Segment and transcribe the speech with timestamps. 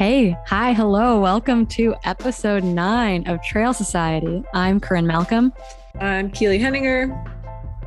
[0.00, 1.20] Hey, hi, hello.
[1.20, 4.42] Welcome to episode nine of Trail Society.
[4.54, 5.52] I'm Corinne Malcolm.
[6.00, 7.02] I'm Keely Henninger.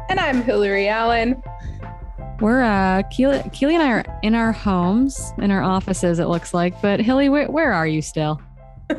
[0.10, 1.42] And I'm Hillary Allen.
[2.40, 6.54] We're uh Keely, Keely and I are in our homes, in our offices, it looks
[6.54, 6.80] like.
[6.84, 8.40] But Hilly, where, where are you still?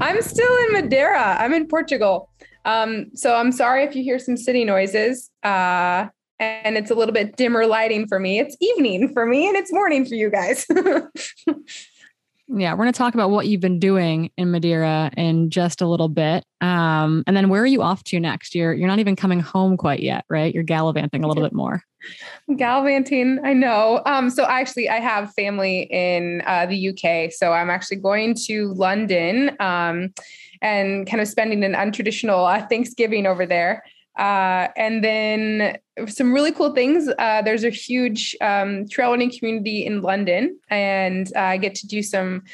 [0.00, 1.36] I'm still in Madeira.
[1.38, 2.30] I'm in Portugal.
[2.64, 5.30] Um, so I'm sorry if you hear some city noises.
[5.42, 6.06] Uh,
[6.40, 8.38] and it's a little bit dimmer lighting for me.
[8.38, 10.66] It's evening for me and it's morning for you guys.
[12.54, 15.86] Yeah, we're going to talk about what you've been doing in Madeira in just a
[15.86, 16.44] little bit.
[16.60, 18.54] Um, and then where are you off to next?
[18.54, 20.52] You're you're not even coming home quite yet, right?
[20.52, 21.82] You're gallivanting a little bit more.
[22.48, 24.02] I'm Gallivanting, I know.
[24.04, 28.74] Um, so actually, I have family in uh, the UK, so I'm actually going to
[28.74, 30.12] London um,
[30.60, 33.82] and kind of spending an untraditional uh, Thanksgiving over there.
[34.18, 37.08] Uh, and then some really cool things.
[37.18, 42.02] Uh, there's a huge um, trail running community in London, and I get to do
[42.02, 42.44] some,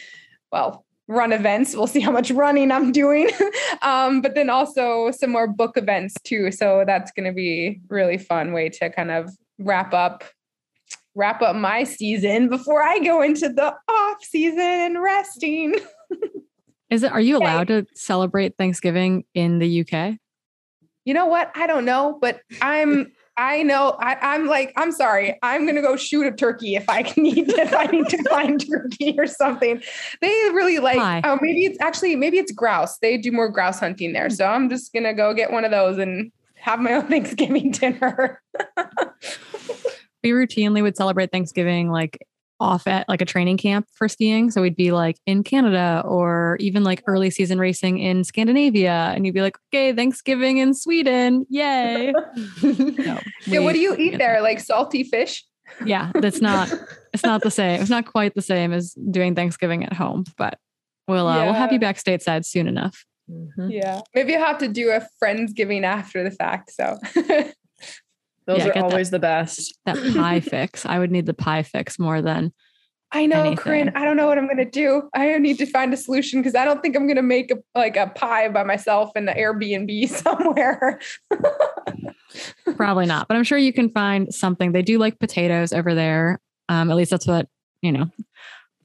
[0.50, 1.74] well, run events.
[1.74, 3.30] We'll see how much running I'm doing,
[3.82, 6.50] um, but then also some more book events too.
[6.52, 10.24] So that's going to be really fun way to kind of wrap up
[11.14, 15.74] wrap up my season before I go into the off season and resting.
[16.90, 17.10] Is it?
[17.10, 20.18] Are you allowed to celebrate Thanksgiving in the UK?
[21.08, 21.50] you know what?
[21.54, 25.38] I don't know, but I'm I know I, am like, I'm sorry.
[25.42, 29.14] I'm gonna go shoot a turkey if I need if I need to find turkey
[29.16, 29.80] or something.
[30.20, 32.98] They really like oh maybe it's actually maybe it's grouse.
[32.98, 34.26] They do more grouse hunting there.
[34.26, 34.34] Hmm.
[34.34, 38.42] So I'm just gonna go get one of those and have my own Thanksgiving dinner.
[40.24, 42.18] we routinely would celebrate Thanksgiving like
[42.60, 44.50] off at like a training camp for skiing.
[44.50, 49.12] So we'd be like in Canada or even like early season racing in Scandinavia.
[49.14, 51.46] And you'd be like, okay, Thanksgiving in Sweden.
[51.48, 52.12] Yay.
[52.62, 54.40] no, yeah, what do you eat there?
[54.42, 55.44] Like salty fish?
[55.84, 56.72] Yeah, that's not
[57.12, 57.80] it's not the same.
[57.80, 60.58] It's not quite the same as doing Thanksgiving at home, but
[61.06, 61.44] we'll uh, yeah.
[61.44, 63.04] we'll have you back stateside soon enough.
[63.30, 63.70] Mm-hmm.
[63.70, 64.00] Yeah.
[64.14, 66.72] Maybe you'll have to do a Friendsgiving after the fact.
[66.72, 66.98] So
[68.48, 69.78] those yeah, are always that, the best.
[69.84, 70.86] That pie fix.
[70.86, 72.50] I would need the pie fix more than
[73.12, 73.56] I know, anything.
[73.56, 73.92] Corinne.
[73.94, 75.08] I don't know what I'm gonna do.
[75.14, 77.96] I need to find a solution because I don't think I'm gonna make a, like
[77.96, 80.98] a pie by myself in the Airbnb somewhere.
[82.74, 84.72] Probably not, but I'm sure you can find something.
[84.72, 86.40] They do like potatoes over there.
[86.70, 87.48] Um, at least that's what
[87.82, 88.10] you know.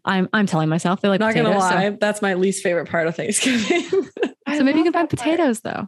[0.03, 1.21] I'm I'm telling myself they like.
[1.21, 1.97] Not potatoes, gonna lie, so.
[2.01, 4.09] that's my least favorite part of Thanksgiving.
[4.57, 5.87] so maybe you can find potatoes though.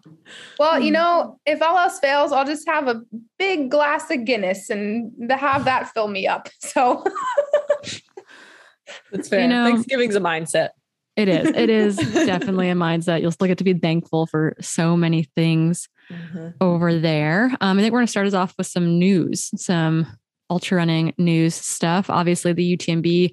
[0.59, 0.93] Well, you hmm.
[0.93, 3.01] know, if all else fails, I'll just have a
[3.37, 6.49] big glass of Guinness and have that fill me up.
[6.59, 7.03] So
[9.11, 9.41] that's fair.
[9.41, 10.69] You know, Thanksgiving's a mindset.
[11.15, 11.47] It is.
[11.47, 11.95] It is
[12.25, 13.21] definitely a mindset.
[13.21, 16.49] You'll still get to be thankful for so many things mm-hmm.
[16.59, 17.51] over there.
[17.61, 20.07] Um, I think we're going to start us off with some news, some
[20.49, 22.09] ultra running news stuff.
[22.09, 23.31] Obviously, the UTMB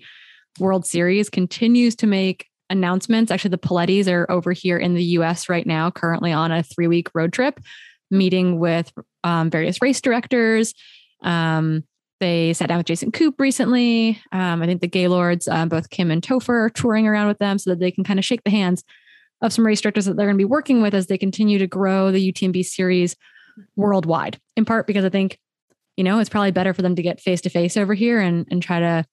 [0.60, 3.30] World Series continues to make announcements.
[3.30, 6.88] Actually, the Polettis are over here in the US right now, currently on a three
[6.88, 7.60] week road trip,
[8.10, 10.74] meeting with um, various race directors.
[11.22, 11.84] Um,
[12.18, 14.20] they sat down with Jason Koop recently.
[14.32, 17.58] Um, I think the Gaylords, uh, both Kim and Topher, are touring around with them
[17.58, 18.84] so that they can kind of shake the hands
[19.42, 21.66] of some race directors that they're going to be working with as they continue to
[21.66, 23.16] grow the UTMB series
[23.76, 24.40] worldwide.
[24.56, 25.38] In part because I think,
[25.96, 28.46] you know, it's probably better for them to get face to face over here and
[28.50, 29.04] and try to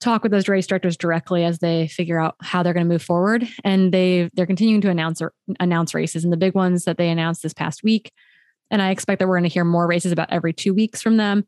[0.00, 3.02] talk with those race directors directly as they figure out how they're going to move
[3.02, 3.48] forward.
[3.64, 5.22] And they they're continuing to announce
[5.60, 8.12] announce races and the big ones that they announced this past week.
[8.70, 11.16] And I expect that we're going to hear more races about every two weeks from
[11.16, 11.46] them.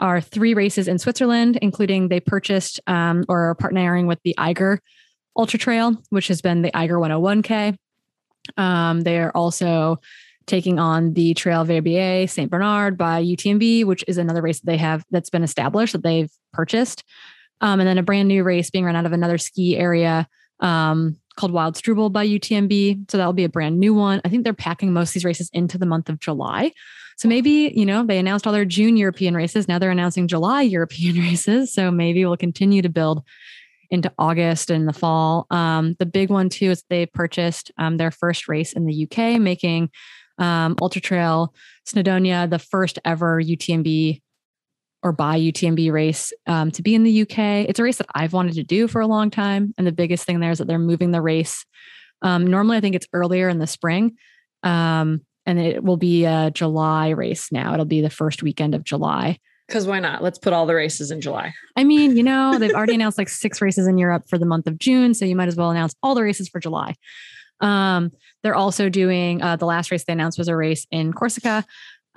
[0.00, 4.80] Are three races in Switzerland, including they purchased um, or are partnering with the Eiger
[5.36, 7.76] Ultra Trail, which has been the Eiger 101K.
[8.56, 10.00] Um, they are also
[10.46, 14.76] taking on the Trail Verbier Saint Bernard by UTMB, which is another race that they
[14.76, 17.04] have that's been established that they've purchased
[17.60, 20.28] um, and then a brand new race being run out of another ski area
[20.60, 23.10] um, called Wildstrubel by UTMB.
[23.10, 24.20] So that'll be a brand new one.
[24.24, 26.72] I think they're packing most of these races into the month of July.
[27.16, 29.68] So maybe, you know, they announced all their June European races.
[29.68, 31.72] Now they're announcing July European races.
[31.72, 33.22] So maybe we'll continue to build
[33.90, 35.46] into August and the fall.
[35.50, 39.40] Um, the big one too is they purchased um, their first race in the UK,
[39.40, 39.90] making
[40.38, 41.54] um, Ultra Trail
[41.86, 44.20] Snowdonia the first ever UTMB
[45.04, 47.68] or by UTMB race um, to be in the UK.
[47.68, 49.74] It's a race that I've wanted to do for a long time.
[49.76, 51.64] And the biggest thing there is that they're moving the race.
[52.22, 54.16] Um, normally, I think it's earlier in the spring.
[54.62, 57.74] Um, and it will be a July race now.
[57.74, 59.38] It'll be the first weekend of July.
[59.68, 60.22] Because why not?
[60.22, 61.52] Let's put all the races in July.
[61.76, 64.66] I mean, you know, they've already announced like six races in Europe for the month
[64.66, 65.12] of June.
[65.12, 66.94] So you might as well announce all the races for July.
[67.60, 68.10] Um,
[68.42, 71.64] they're also doing uh, the last race they announced was a race in Corsica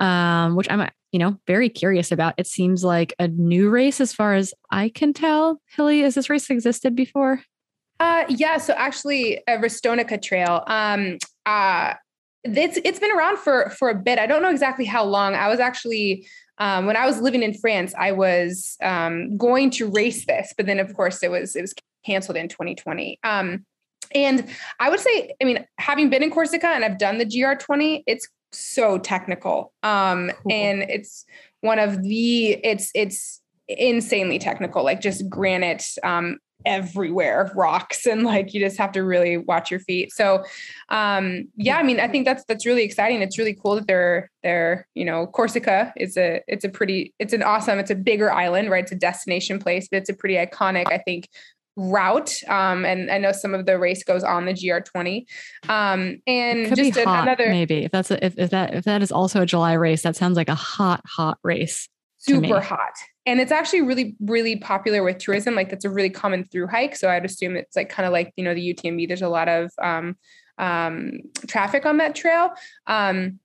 [0.00, 2.34] um, which I'm you know very curious about.
[2.36, 5.60] It seems like a new race as far as I can tell.
[5.76, 7.40] Hilly, has this race existed before?
[8.00, 8.58] Uh, yeah.
[8.58, 10.62] So actually, a Restonica Trail.
[10.66, 11.94] Um, uh,
[12.44, 14.18] it's it's been around for for a bit.
[14.18, 15.34] I don't know exactly how long.
[15.34, 16.26] I was actually
[16.58, 20.66] um, when I was living in France, I was um, going to race this, but
[20.66, 21.74] then of course it was it was
[22.04, 23.18] canceled in 2020.
[23.24, 23.64] Um,
[24.14, 24.48] and
[24.80, 28.26] I would say, I mean, having been in Corsica and I've done the GR20, it's
[28.52, 30.52] so technical, um, cool.
[30.52, 31.24] and it's
[31.60, 38.52] one of the it's it's insanely technical, like just granite um, everywhere rocks and like
[38.52, 40.12] you just have to really watch your feet.
[40.12, 40.44] So
[40.88, 43.22] um yeah i mean i think that's that's really exciting.
[43.22, 47.32] It's really cool that they're they're you know corsica is a it's a pretty it's
[47.32, 48.82] an awesome it's a bigger island right?
[48.82, 51.28] It's a destination place but it's a pretty iconic i think
[51.80, 55.24] route um and i know some of the race goes on the gr20
[55.68, 57.84] um and just hot, another maybe.
[57.84, 60.36] If that's a, if, if that if that is also a july race that sounds
[60.36, 61.88] like a hot hot race
[62.18, 62.94] super hot.
[63.26, 65.54] And it's actually really really popular with tourism.
[65.54, 66.96] Like that's a really common through hike.
[66.96, 69.48] So i'd assume it's like kind of like you know the utmb there's a lot
[69.48, 70.16] of um,
[70.58, 72.50] um, traffic on that trail.
[72.86, 73.38] Um,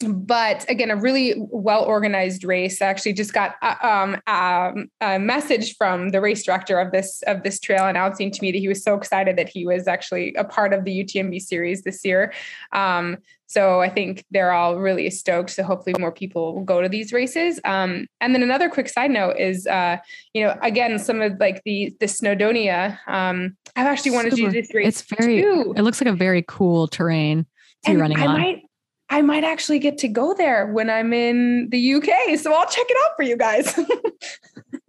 [0.00, 2.82] but again, a really well organized race.
[2.82, 7.22] I actually just got uh, um, um, a message from the race director of this
[7.26, 10.34] of this trail announcing to me that he was so excited that he was actually
[10.34, 12.32] a part of the UTMB series this year.
[12.72, 15.50] Um, so I think they're all really stoked.
[15.50, 17.60] So hopefully more people will go to these races.
[17.64, 19.98] Um, and then another quick side note is, uh,
[20.34, 22.98] you know, again, some of like the the Snowdonia.
[23.06, 24.50] Um, I've actually wanted Super.
[24.50, 24.88] to do this race.
[24.88, 25.40] It's very.
[25.40, 25.74] Too.
[25.76, 27.46] It looks like a very cool terrain
[27.84, 28.40] to be running I on.
[28.40, 28.62] Might,
[29.08, 32.38] I might actually get to go there when I'm in the UK.
[32.38, 33.78] So I'll check it out for you guys.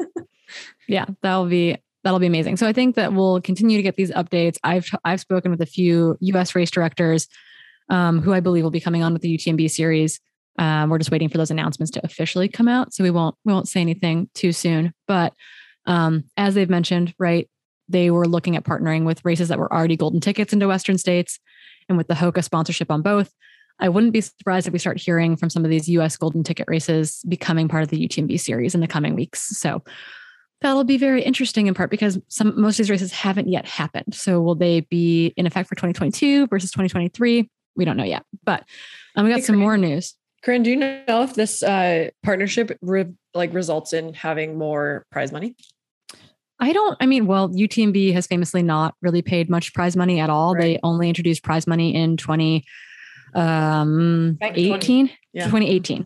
[0.88, 2.58] yeah, that'll be that'll be amazing.
[2.58, 4.58] So I think that we'll continue to get these updates.
[4.64, 7.28] I've I've spoken with a few US race directors
[7.90, 10.19] um, who I believe will be coming on with the UTMB series.
[10.60, 13.54] Um, we're just waiting for those announcements to officially come out, so we won't we
[13.54, 14.94] won't say anything too soon.
[15.08, 15.34] But
[15.86, 17.48] um, as they've mentioned, right,
[17.88, 21.40] they were looking at partnering with races that were already golden tickets into Western states,
[21.88, 23.31] and with the Hoka sponsorship on both,
[23.80, 26.66] I wouldn't be surprised if we start hearing from some of these US golden ticket
[26.68, 29.42] races becoming part of the UTMB series in the coming weeks.
[29.58, 29.84] So
[30.62, 34.16] that'll be very interesting in part because some most of these races haven't yet happened.
[34.16, 37.50] So will they be in effect for 2022 versus 2023?
[37.76, 38.24] We don't know yet.
[38.44, 38.64] But
[39.16, 40.16] um, we got hey, some more news.
[40.44, 45.32] Corinne, do you know if this uh, partnership re- like results in having more prize
[45.32, 45.56] money?
[46.60, 50.32] I don't, I mean, well, UTMB has famously not really paid much prize money at
[50.32, 50.56] all.
[50.56, 50.62] Right.
[50.62, 52.64] They only introduced prize money in 20
[53.34, 55.46] um 18 yeah.
[55.46, 56.06] 2018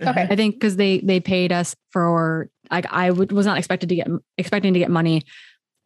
[0.00, 0.26] okay.
[0.30, 3.96] I think because they they paid us for like i would was not expected to
[3.96, 5.24] get expecting to get money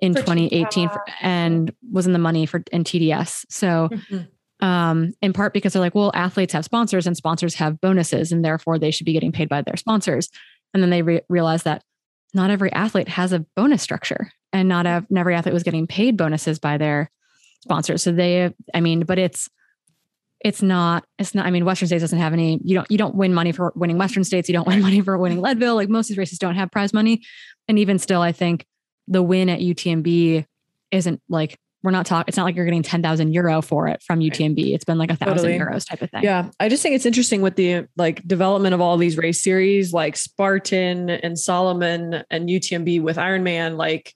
[0.00, 4.66] in for 2018 for, and was in the money for in tds so mm-hmm.
[4.66, 8.44] um in part because they're like well athletes have sponsors and sponsors have bonuses and
[8.44, 10.28] therefore they should be getting paid by their sponsors.
[10.74, 11.82] And then they re- realized that
[12.34, 16.58] not every athlete has a bonus structure and not every athlete was getting paid bonuses
[16.58, 17.10] by their
[17.62, 18.02] sponsors.
[18.02, 19.48] So they i mean but it's
[20.44, 23.14] it's not it's not i mean western states doesn't have any you don't you don't
[23.14, 24.48] win money for winning western states.
[24.48, 25.76] You don't win money for winning leadville.
[25.76, 27.22] Like most of these races don't have prize money.
[27.68, 28.66] And even still i think
[29.08, 30.44] the win at utmb
[30.90, 34.20] isn't like we're not talking it's not like you're getting 10,000 euro for it from
[34.20, 35.58] UTMB it's been like a thousand totally.
[35.58, 36.22] euros type of thing.
[36.22, 36.48] Yeah.
[36.60, 40.16] I just think it's interesting with the like development of all these race series like
[40.16, 44.14] spartan and Salomon and UTMB with ironman like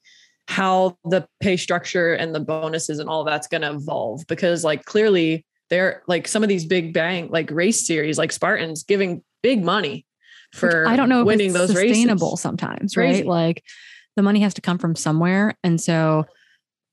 [0.48, 4.24] how the pay structure and the bonuses and all that's going to evolve.
[4.28, 8.85] Because like clearly they're like some of these big bang like race series like Spartans
[8.85, 10.06] giving big money
[10.52, 12.40] for Which I don't know winning those sustainable races.
[12.40, 13.20] sometimes, Crazy.
[13.23, 13.26] right?
[13.26, 13.62] Like
[14.16, 15.54] the money has to come from somewhere.
[15.62, 16.25] And so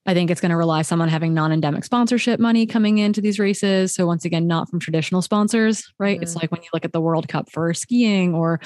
[0.05, 3.39] I think it's going to rely some on having non-endemic sponsorship money coming into these
[3.39, 3.93] races.
[3.93, 6.17] So once again, not from traditional sponsors, right?
[6.17, 6.23] Mm-hmm.
[6.23, 8.59] It's like when you look at the World Cup for skiing or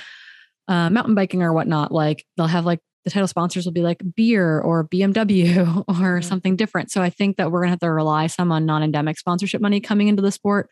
[0.67, 4.03] uh, mountain biking or whatnot, like they'll have like the title sponsors will be like
[4.17, 5.55] beer or BMW
[5.87, 6.27] or mm-hmm.
[6.27, 6.91] something different.
[6.91, 9.61] So I think that we're going to have to rely some on non endemic sponsorship
[9.61, 10.69] money coming into the sport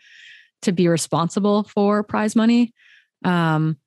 [0.63, 2.73] to be responsible for prize money.
[3.23, 3.77] Um,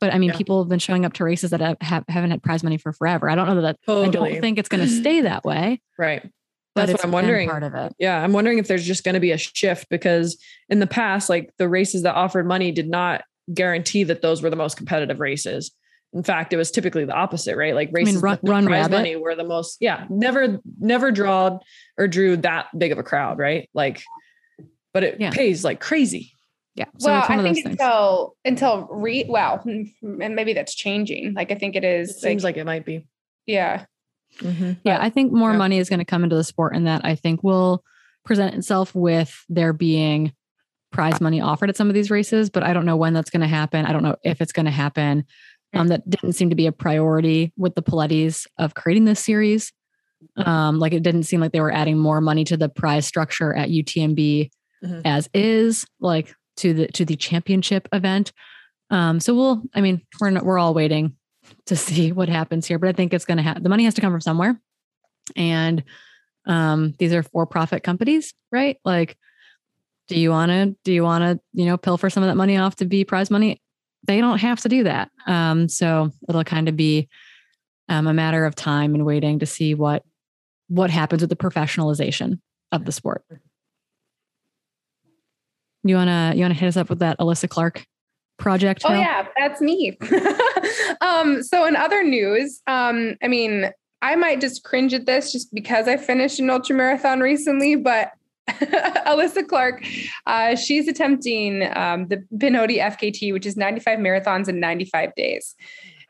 [0.00, 0.36] but I mean, yeah.
[0.36, 2.92] people have been showing up to races that have, have, not had prize money for
[2.92, 3.30] forever.
[3.30, 4.08] I don't know that totally.
[4.08, 5.80] I don't think it's going to stay that way.
[5.98, 6.30] Right.
[6.74, 7.48] That's what I'm wondering.
[7.48, 7.94] Part of it.
[7.98, 10.36] Yeah, I'm wondering if there's just going to be a shift because
[10.68, 14.50] in the past, like the races that offered money did not guarantee that those were
[14.50, 15.72] the most competitive races.
[16.18, 17.76] In fact, it was typically the opposite, right?
[17.76, 18.96] Like races I mean, run, run prize rabbit.
[18.96, 21.62] money were the most, yeah, never, never drawed
[21.96, 23.70] or drew that big of a crowd, right?
[23.72, 24.02] Like,
[24.92, 25.30] but it yeah.
[25.30, 26.32] pays like crazy.
[26.74, 26.86] Yeah.
[26.98, 31.34] So well, I think until until re well, and maybe that's changing.
[31.34, 32.10] Like I think it is.
[32.10, 33.06] It seems like, like it might be.
[33.46, 33.84] Yeah.
[34.40, 34.72] Mm-hmm.
[34.82, 35.58] Yeah, I think more yeah.
[35.58, 37.84] money is going to come into the sport, and that I think will
[38.24, 40.32] present itself with there being
[40.90, 43.42] prize money offered at some of these races, but I don't know when that's going
[43.42, 43.84] to happen.
[43.84, 45.24] I don't know if it's going to happen.
[45.78, 49.72] Um, that didn't seem to be a priority with the Polettis of creating this series.
[50.36, 53.54] Um, like it didn't seem like they were adding more money to the prize structure
[53.54, 54.50] at UTMB
[54.84, 55.00] mm-hmm.
[55.04, 58.32] as is, like to the to the championship event.
[58.90, 61.16] Um, so we'll, I mean, we're not, we're all waiting
[61.66, 63.94] to see what happens here, but I think it's going to have the money has
[63.94, 64.60] to come from somewhere,
[65.36, 65.84] and
[66.46, 68.78] um, these are for profit companies, right?
[68.84, 69.16] Like,
[70.08, 72.56] do you want to do you want to you know pilfer some of that money
[72.56, 73.60] off to be prize money?
[74.06, 75.10] They don't have to do that.
[75.26, 77.08] Um, so it'll kind of be
[77.88, 80.02] um, a matter of time and waiting to see what
[80.68, 82.40] what happens with the professionalization
[82.72, 83.24] of the sport.
[85.82, 87.84] You wanna you wanna hit us up with that Alyssa Clark
[88.38, 88.82] project?
[88.84, 89.98] Oh yeah, that's me.
[91.00, 93.70] um, so in other news, um, I mean,
[94.02, 98.12] I might just cringe at this just because I finished an ultra marathon recently, but
[99.06, 99.84] Alyssa Clark,
[100.26, 105.54] uh, she's attempting um, the Pinhoti FKT, which is 95 marathons in 95 days.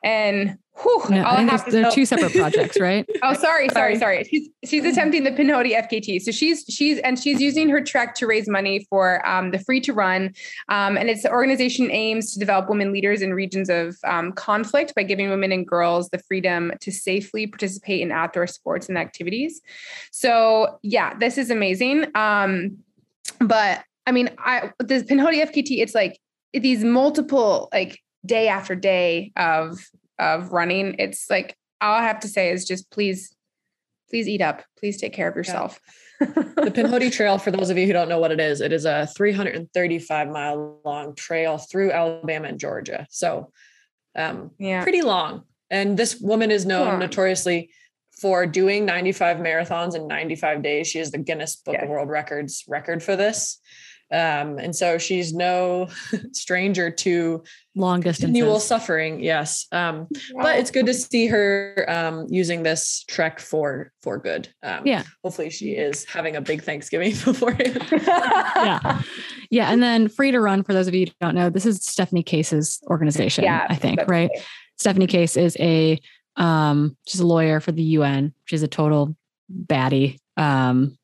[0.04, 3.08] And whew, no, I have they're two separate projects, right?
[3.22, 4.24] oh, sorry, sorry, sorry.
[4.24, 6.20] She's she's attempting the Pinhoti FKT.
[6.20, 9.80] So she's she's and she's using her trek to raise money for um, the free
[9.80, 10.34] to run.
[10.68, 14.94] Um, and its the organization aims to develop women leaders in regions of um, conflict
[14.94, 19.60] by giving women and girls the freedom to safely participate in outdoor sports and activities.
[20.12, 22.06] So yeah, this is amazing.
[22.14, 22.78] Um,
[23.40, 26.18] but I mean, I the Pinhoti FKT, it's like
[26.54, 29.78] these multiple like day after day of
[30.18, 33.34] of running it's like all i have to say is just please
[34.08, 34.64] please eat up.
[34.78, 35.80] Please take care of yourself.
[36.20, 36.26] Yeah.
[36.56, 38.84] the pinhoti trail for those of you who don't know what it is it is
[38.84, 43.06] a 335 mile long trail through alabama and georgia.
[43.10, 43.52] So
[44.16, 44.82] um yeah.
[44.82, 45.44] pretty long.
[45.70, 46.96] And this woman is known yeah.
[46.96, 47.70] notoriously
[48.20, 50.88] for doing 95 marathons in 95 days.
[50.88, 51.84] She is the guinness book yeah.
[51.84, 53.60] of world records record for this
[54.10, 55.88] um, and so she's no
[56.32, 57.42] stranger to
[57.74, 59.22] long distance continual suffering.
[59.22, 59.66] Yes.
[59.70, 60.42] Um, wow.
[60.42, 64.48] but it's good to see her um, using this trek for for good.
[64.62, 65.02] Um, yeah.
[65.22, 67.86] Hopefully she is having a big Thanksgiving beforehand.
[67.92, 69.02] yeah.
[69.50, 69.70] Yeah.
[69.70, 72.22] And then free to run for those of you who don't know, this is Stephanie
[72.22, 74.30] Case's organization, yeah, I think, right?
[74.76, 76.00] Stephanie Case is a
[76.36, 78.32] um, she's a lawyer for the UN.
[78.44, 79.16] She's a total
[79.50, 80.18] baddie.
[80.36, 80.96] Um,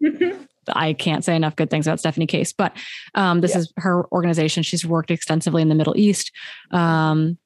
[0.68, 2.76] I can't say enough good things about Stephanie Case, but
[3.14, 3.58] um, this yeah.
[3.58, 4.62] is her organization.
[4.62, 6.32] She's worked extensively in the Middle East,
[6.70, 7.38] um,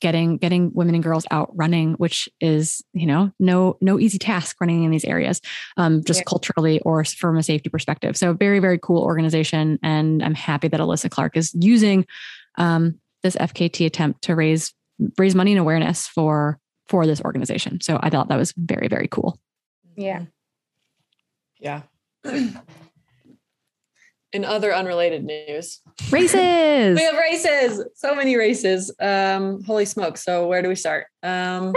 [0.00, 4.56] getting getting women and girls out running, which is you know no no easy task
[4.60, 5.40] running in these areas,
[5.76, 6.24] um, just yeah.
[6.24, 8.16] culturally or from a safety perspective.
[8.16, 12.06] So very very cool organization, and I'm happy that Alyssa Clark is using
[12.56, 14.72] um, this FKT attempt to raise
[15.18, 17.80] raise money and awareness for for this organization.
[17.80, 19.38] So I thought that was very very cool.
[19.96, 20.24] Yeah.
[21.60, 21.82] Yeah.
[24.32, 26.96] In other unrelated news, races.
[26.96, 27.84] we have races.
[27.94, 28.92] So many races.
[28.98, 30.16] Um, holy smoke.
[30.16, 31.06] So where do we start?
[31.22, 31.72] Um,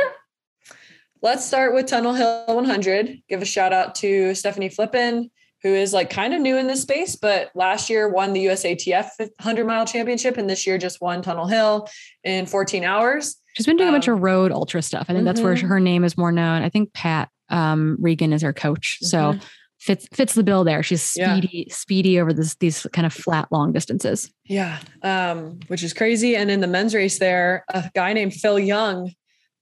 [1.21, 3.21] let's start with Tunnel Hill 100.
[3.29, 5.29] Give a shout out to Stephanie Flippin,
[5.61, 9.09] who is like kind of new in this space, but last year won the USATF
[9.19, 11.87] 100 mile championship, and this year just won Tunnel Hill
[12.23, 13.35] in 14 hours.
[13.53, 15.01] She's been doing um, a bunch of road ultra stuff.
[15.01, 15.25] I think mm-hmm.
[15.25, 15.67] that's where mm-hmm.
[15.67, 16.63] her name is more known.
[16.63, 18.97] I think Pat um, Reagan is her coach.
[19.01, 19.45] So mm-hmm
[19.87, 20.83] fits fits the bill there.
[20.83, 21.73] She's speedy, yeah.
[21.73, 24.31] speedy over this these kind of flat long distances.
[24.45, 24.79] Yeah.
[25.01, 26.35] Um, which is crazy.
[26.35, 29.11] And in the men's race there, a guy named Phil Young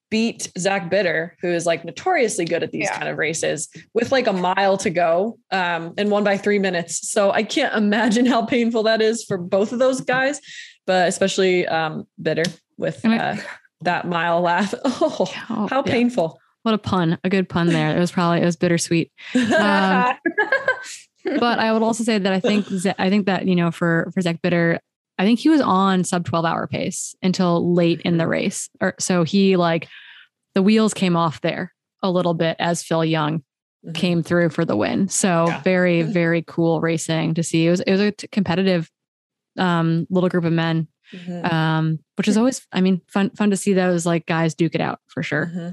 [0.09, 2.97] beat Zach Bitter, who is like notoriously good at these yeah.
[2.97, 7.09] kind of races, with like a mile to go, um, and won by three minutes.
[7.09, 10.41] So I can't imagine how painful that is for both of those guys,
[10.85, 12.45] but especially um, Bitter
[12.77, 13.35] with uh,
[13.81, 14.73] that mile laugh.
[14.83, 16.39] Oh, how painful.
[16.65, 17.19] What a pun.
[17.23, 17.95] A good pun there.
[17.95, 19.11] It was probably, it was bittersweet.
[19.35, 19.45] Um,
[21.39, 22.65] but I would also say that I think,
[22.97, 24.79] I think that, you know, for, for Zach Bitter,
[25.19, 28.67] I think he was on sub 12 hour pace until late in the race.
[28.81, 29.87] Or so he like
[30.55, 33.41] the wheels came off there a little bit as Phil Young
[33.85, 33.91] mm-hmm.
[33.91, 35.07] came through for the win.
[35.07, 35.61] So yeah.
[35.61, 37.67] very, very cool racing to see.
[37.67, 38.89] It was, it was a competitive
[39.55, 40.87] um, little group of men.
[41.13, 41.45] Mm-hmm.
[41.45, 44.81] Um, which is always, I mean, fun, fun to see those like guys duke it
[44.81, 45.45] out for sure.
[45.45, 45.69] Mm-hmm.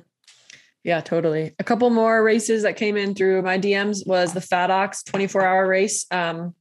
[0.84, 1.54] Yeah, totally.
[1.58, 5.66] A couple more races that came in through my DMs was the FatOx 24 hour
[5.66, 6.06] race.
[6.10, 6.54] Um,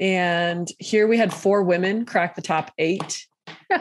[0.00, 3.26] and here we had four women crack the top eight.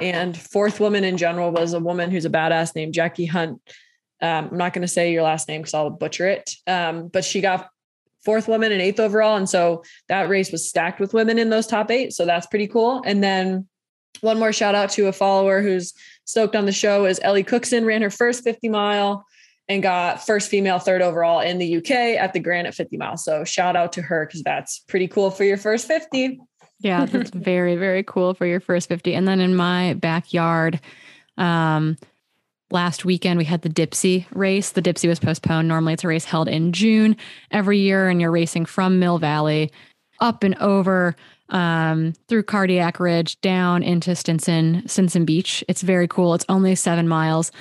[0.01, 3.59] and fourth woman in general was a woman who's a badass named Jackie Hunt.
[4.21, 6.51] Um, I'm not going to say your last name because I'll butcher it.
[6.67, 7.69] Um, but she got
[8.23, 9.37] fourth woman and eighth overall.
[9.37, 12.13] And so that race was stacked with women in those top eight.
[12.13, 13.01] So that's pretty cool.
[13.05, 13.67] And then
[14.21, 15.93] one more shout out to a follower who's
[16.25, 19.25] stoked on the show is Ellie Cookson ran her first 50 mile
[19.67, 23.17] and got first female third overall in the UK at the Granite 50 mile.
[23.17, 26.39] So shout out to her because that's pretty cool for your first 50.
[26.79, 29.13] Yeah, that's very, very cool for your first 50.
[29.15, 30.79] And then in my backyard,
[31.37, 31.97] um,
[32.71, 34.71] last weekend we had the Dipsea race.
[34.71, 35.67] The Dipsea was postponed.
[35.67, 37.15] Normally it's a race held in June
[37.51, 39.71] every year, and you're racing from Mill Valley
[40.21, 41.15] up and over
[41.49, 45.63] um, through Cardiac Ridge down into Stinson, Stinson Beach.
[45.67, 46.33] It's very cool.
[46.33, 47.51] It's only seven miles.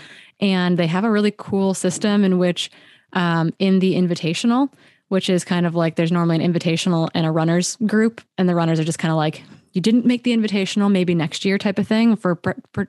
[0.41, 2.71] And they have a really cool system in which,
[3.13, 4.73] um, in the invitational,
[5.09, 8.55] which is kind of like there's normally an invitational and a runners group, and the
[8.55, 11.79] runners are just kind of like, you didn't make the invitational, maybe next year type
[11.79, 12.41] of thing for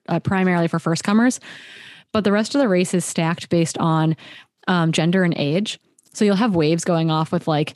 [0.08, 1.40] uh, primarily for first comers.
[2.12, 4.16] But the rest of the race is stacked based on
[4.68, 5.80] um, gender and age.
[6.14, 7.74] So you'll have waves going off with like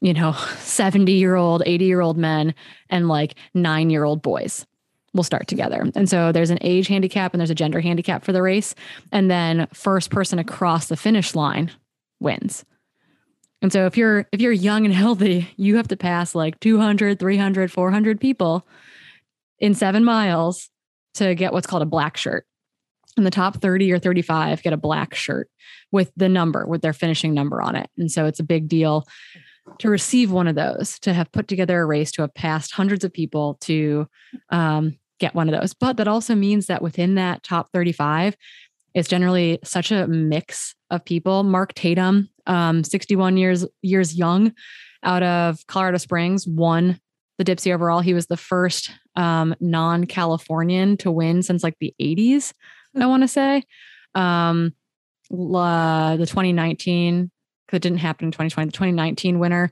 [0.00, 2.54] you know, 70 year old, 80 year old men
[2.88, 4.66] and like nine year old boys
[5.14, 5.90] will start together.
[5.94, 8.74] And so there's an age handicap and there's a gender handicap for the race.
[9.10, 11.70] And then first person across the finish line
[12.20, 12.64] wins.
[13.60, 17.18] And so if you're if you're young and healthy, you have to pass like 200,
[17.18, 18.66] 300, 400 people
[19.58, 20.70] in 7 miles
[21.14, 22.46] to get what's called a black shirt.
[23.16, 25.50] And the top 30 or 35 get a black shirt
[25.90, 27.90] with the number, with their finishing number on it.
[27.98, 29.04] And so it's a big deal
[29.78, 33.04] to receive one of those, to have put together a race, to have passed hundreds
[33.04, 34.06] of people to
[34.50, 35.74] um, get one of those.
[35.74, 38.36] But that also means that within that top 35,
[38.94, 41.42] it's generally such a mix of people.
[41.42, 44.52] Mark Tatum, um, 61 years years young,
[45.02, 46.98] out of Colorado Springs, won
[47.36, 48.00] the Dipsea overall.
[48.00, 52.52] He was the first um, non-Californian to win since like the 80s,
[52.98, 53.62] I want to say.
[54.14, 54.74] Um,
[55.30, 57.30] uh, the 2019
[57.68, 58.66] because it didn't happen in 2020.
[58.66, 59.70] The 2019 winner,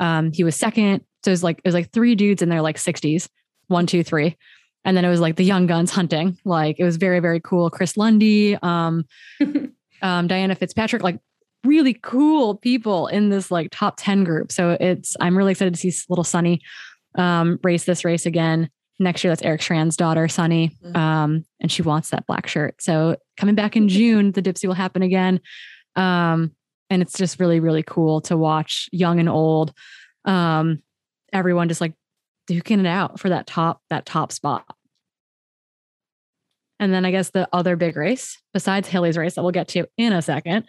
[0.00, 1.04] um, he was second.
[1.24, 3.28] So it was like it was like three dudes in their like 60s,
[3.68, 4.36] one, two, three.
[4.84, 6.38] And then it was like the young guns hunting.
[6.44, 7.70] Like it was very, very cool.
[7.70, 9.04] Chris Lundy, um,
[10.02, 11.18] um, Diana Fitzpatrick, like
[11.64, 14.52] really cool people in this like top 10 group.
[14.52, 16.60] So it's I'm really excited to see little Sunny
[17.16, 18.70] um, race this race again.
[18.98, 20.70] Next year, that's Eric Schranz's daughter, Sunny.
[20.82, 20.96] Mm-hmm.
[20.96, 22.80] Um, and she wants that black shirt.
[22.80, 25.40] So coming back in June, the Dipsea will happen again.
[25.96, 26.52] Um,
[26.90, 29.72] and it's just really really cool to watch young and old
[30.24, 30.82] um
[31.32, 31.94] everyone just like
[32.48, 34.64] duking it out for that top that top spot
[36.78, 39.86] and then I guess the other big race, besides Haley's race that we'll get to
[39.96, 40.66] in a second,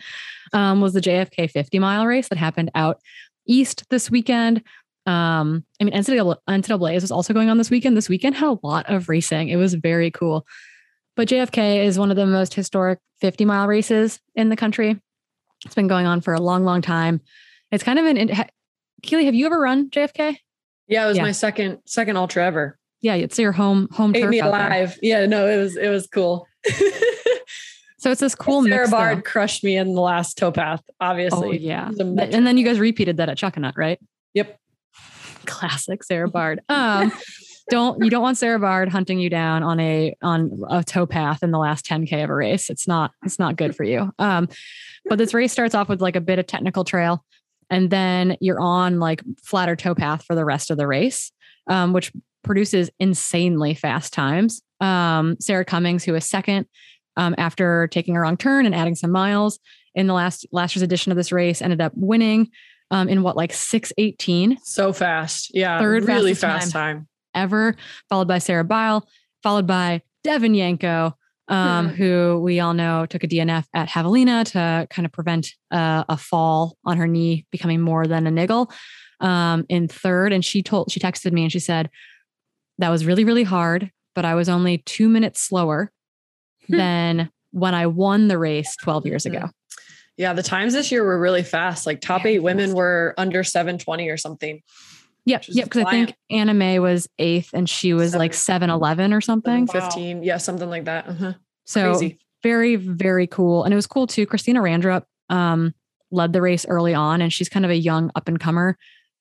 [0.53, 3.01] um, was the JFK 50 mile race that happened out
[3.45, 4.63] east this weekend.
[5.05, 7.95] Um, I mean, NCAA, NCAA's was also going on this weekend.
[7.95, 9.49] This weekend had a lot of racing.
[9.49, 10.45] It was very cool.
[11.15, 15.01] But JFK is one of the most historic 50 mile races in the country.
[15.67, 17.19] It's been going on for a long, long time.
[17.73, 18.31] It's kind of an.
[19.03, 20.37] Keely, have you ever run JFK?
[20.87, 21.23] Yeah, it was yeah.
[21.23, 22.79] my second second ultra ever.
[23.01, 24.29] Yeah, it's your home home Ate turf.
[24.29, 24.97] me alive.
[25.01, 26.47] Yeah, no, it was it was cool.
[27.99, 28.91] so it's this cool Sarah mix.
[28.91, 29.21] Bard though.
[29.23, 31.49] crushed me in the last towpath, obviously.
[31.49, 31.91] Oh, yeah.
[31.99, 33.99] And then you guys repeated that at Chuckanut, right?
[34.35, 34.57] Yep.
[35.45, 36.61] Classic Sarah Bard.
[36.69, 37.11] Um,
[37.69, 41.51] don't you don't want Sarah Bard hunting you down on a on a towpath in
[41.51, 42.69] the last 10k of a race.
[42.69, 44.13] It's not it's not good for you.
[44.17, 44.47] Um,
[45.09, 47.23] but this race starts off with like a bit of technical trail,
[47.69, 51.31] and then you're on like flatter towpath for the rest of the race,
[51.67, 52.11] um, which
[52.43, 54.61] produces insanely fast times.
[54.79, 56.67] Um, Sarah Cummings, who is second
[57.15, 59.59] um, after taking a wrong turn and adding some miles
[59.95, 62.49] in the last last year's edition of this race, ended up winning
[62.91, 64.57] um, in what like six eighteen.
[64.63, 66.95] So fast, yeah, third really fast time.
[66.95, 67.75] time ever,
[68.09, 69.07] followed by Sarah Bile,
[69.43, 71.15] followed by Devon Yanko,
[71.47, 71.95] um, hmm.
[71.95, 76.17] who we all know took a DNF at Javelina to kind of prevent uh, a
[76.17, 78.71] fall on her knee becoming more than a niggle
[79.19, 80.33] um, in third.
[80.33, 81.89] And she told, she texted me and she said,
[82.79, 85.91] that was really, really hard, but I was only two minutes slower
[86.67, 86.77] hmm.
[86.77, 89.35] than when I won the race 12 years hmm.
[89.35, 89.49] ago.
[90.17, 91.85] Yeah, the times this year were really fast.
[91.85, 94.63] Like top eight women were under 720 or something.
[95.27, 95.43] Yep.
[95.49, 95.65] Yep.
[95.65, 98.19] Because I think Anna May was eighth and she was Seven.
[98.19, 99.67] like 7 11 or something.
[99.67, 100.17] 15.
[100.17, 100.23] Wow.
[100.23, 100.37] Yeah.
[100.37, 101.07] Something like that.
[101.07, 101.33] Uh-huh.
[101.65, 102.19] So Crazy.
[102.43, 103.65] very, very cool.
[103.65, 104.25] And it was cool too.
[104.25, 105.73] Christina Randrup um,
[106.11, 108.77] led the race early on and she's kind of a young up and comer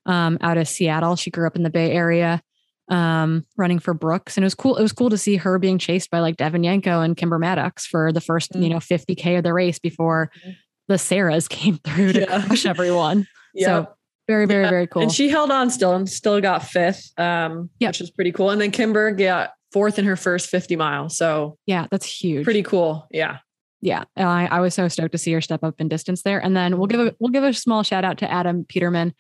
[0.06, 1.16] um, out of Seattle.
[1.16, 2.40] She grew up in the Bay Area
[2.88, 4.36] um, running for Brooks.
[4.36, 4.76] And it was cool.
[4.76, 7.84] It was cool to see her being chased by like Devon Yanko and Kimber Mattox
[7.84, 8.62] for the 1st mm-hmm.
[8.62, 10.50] you know, 50K of the race before mm-hmm.
[10.86, 12.42] the Sarahs came through to yeah.
[12.46, 13.26] crush everyone.
[13.58, 13.66] Yeah.
[13.66, 13.95] So
[14.26, 14.70] very, very, yeah.
[14.70, 15.02] very cool.
[15.02, 17.90] And she held on still and still got fifth, um, yep.
[17.90, 18.50] which is pretty cool.
[18.50, 21.16] And then Kimber got fourth in her first 50 miles.
[21.16, 22.44] So yeah, that's huge.
[22.44, 23.06] Pretty cool.
[23.10, 23.38] Yeah.
[23.80, 24.04] Yeah.
[24.16, 26.42] I, I was so stoked to see her step up in distance there.
[26.42, 29.14] And then we'll give a we'll give a small shout out to Adam Peterman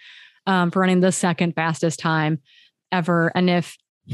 [0.46, 2.40] um, for running the second fastest time
[2.90, 3.30] ever.
[3.34, 3.76] And if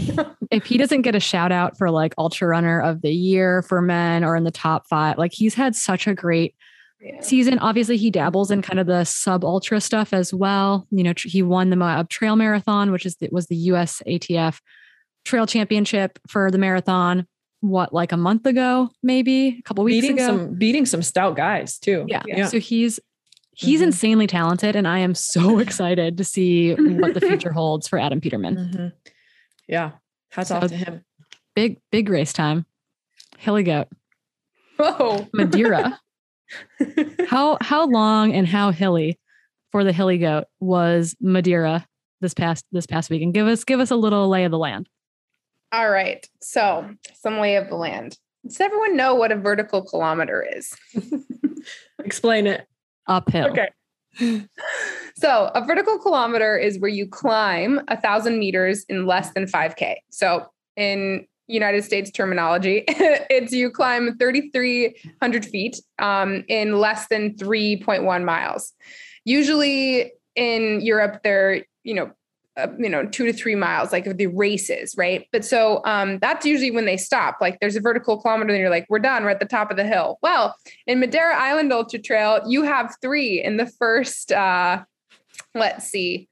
[0.51, 3.81] if he doesn't get a shout out for like ultra runner of the year for
[3.81, 6.55] men or in the top five, like he's had such a great
[7.03, 7.21] yeah.
[7.21, 7.59] season.
[7.59, 10.87] Obviously, he dabbles in kind of the sub ultra stuff as well.
[10.91, 14.61] You know, he won the Moab Trail Marathon, which is the, was the US ATF
[15.25, 17.27] Trail Championship for the marathon.
[17.61, 21.37] What, like a month ago, maybe a couple weeks beating ago, some beating some stout
[21.37, 22.05] guys too.
[22.09, 22.47] Yeah, yeah.
[22.47, 22.99] so he's
[23.53, 23.87] he's mm-hmm.
[23.87, 28.21] insanely talented, and I am so excited to see what the future holds for Adam
[28.21, 28.57] Peterman.
[28.57, 28.87] Mm-hmm.
[29.69, 29.93] Yeah,
[30.31, 31.05] hats so, off to him.
[31.55, 32.67] Big big race time.
[33.39, 33.87] Hilly goat.
[34.77, 36.01] Whoa, Madeira.
[37.29, 39.19] how how long and how hilly
[39.71, 41.87] for the hilly goat was Madeira
[42.21, 43.23] this past this past week?
[43.23, 44.89] And give us give us a little lay of the land.
[45.73, 46.29] All right.
[46.41, 48.19] So some lay of the land.
[48.45, 50.77] Does everyone know what a vertical kilometer is?
[52.05, 52.67] Explain it.
[53.07, 53.51] Uphill.
[53.51, 54.49] Okay.
[55.17, 59.97] So a vertical kilometer is where you climb a thousand meters in less than 5K.
[60.11, 68.25] So in United States terminology, it's you climb 3,300 feet um, in less than 3.1
[68.25, 68.73] miles.
[69.25, 72.13] Usually in Europe, they're, you know,
[72.57, 75.27] uh, you know, two to three miles, like the races, right?
[75.33, 77.39] But so um, that's usually when they stop.
[77.41, 79.25] Like there's a vertical kilometer, and you're like, we're done.
[79.25, 80.19] We're at the top of the hill.
[80.23, 80.55] Well,
[80.87, 84.33] in Madeira Island Ultra Trail, you have three in the first.
[84.33, 84.85] Uh,
[85.55, 86.29] let's see,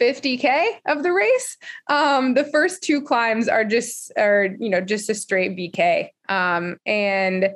[0.00, 1.56] 50k of the race.
[1.88, 6.76] Um, the first two climbs are just are you know just a straight VK um,
[6.86, 7.50] and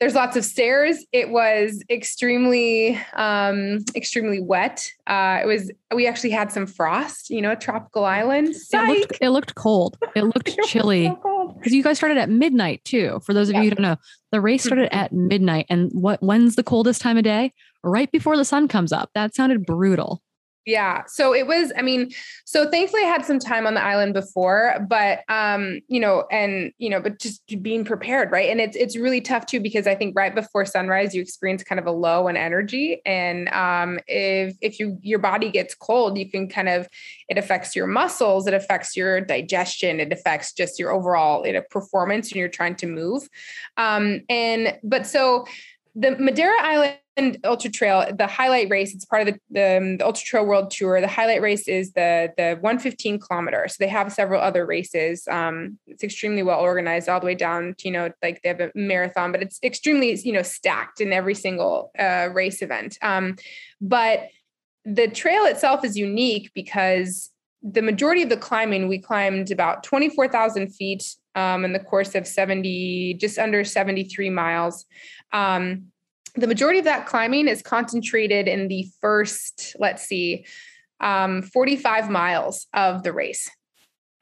[0.00, 1.04] there's lots of stairs.
[1.12, 4.86] It was extremely um, extremely wet.
[5.06, 7.30] Uh, it was we actually had some frost.
[7.30, 8.48] You know, a tropical island.
[8.48, 9.96] It looked, it looked cold.
[10.14, 11.08] It looked it chilly.
[11.08, 13.20] Because so you guys started at midnight too.
[13.24, 13.62] For those of yeah.
[13.62, 13.96] you who don't know,
[14.32, 14.98] the race started mm-hmm.
[14.98, 15.66] at midnight.
[15.70, 17.52] And what when's the coldest time of day?
[17.82, 19.10] Right before the sun comes up.
[19.14, 20.22] That sounded brutal.
[20.66, 21.04] Yeah.
[21.06, 22.10] So it was, I mean,
[22.44, 26.72] so thankfully I had some time on the island before, but um, you know, and
[26.78, 28.50] you know, but just being prepared, right?
[28.50, 31.78] And it's it's really tough too because I think right before sunrise you experience kind
[31.78, 33.00] of a low in energy.
[33.06, 36.88] And um if if you your body gets cold, you can kind of
[37.28, 41.62] it affects your muscles, it affects your digestion, it affects just your overall you know,
[41.70, 43.28] performance when you're trying to move.
[43.76, 45.46] Um, and but so
[45.94, 46.98] the Madeira Island
[47.44, 50.70] Ultra Trail, the highlight race, it's part of the, the, um, the, Ultra Trail World
[50.70, 51.00] Tour.
[51.00, 53.66] The highlight race is the the 115 kilometer.
[53.68, 55.26] So they have several other races.
[55.26, 58.60] Um, it's extremely well organized all the way down to, you know, like they have
[58.60, 62.98] a marathon, but it's extremely, you know, stacked in every single uh, race event.
[63.00, 63.36] Um,
[63.80, 64.28] but
[64.84, 67.30] the trail itself is unique because
[67.62, 72.26] the majority of the climbing, we climbed about 24,000 feet um, in the course of
[72.26, 74.84] 70, just under 73 miles.
[76.36, 80.46] The majority of that climbing is concentrated in the first, let's see,
[81.00, 83.50] um, 45 miles of the race.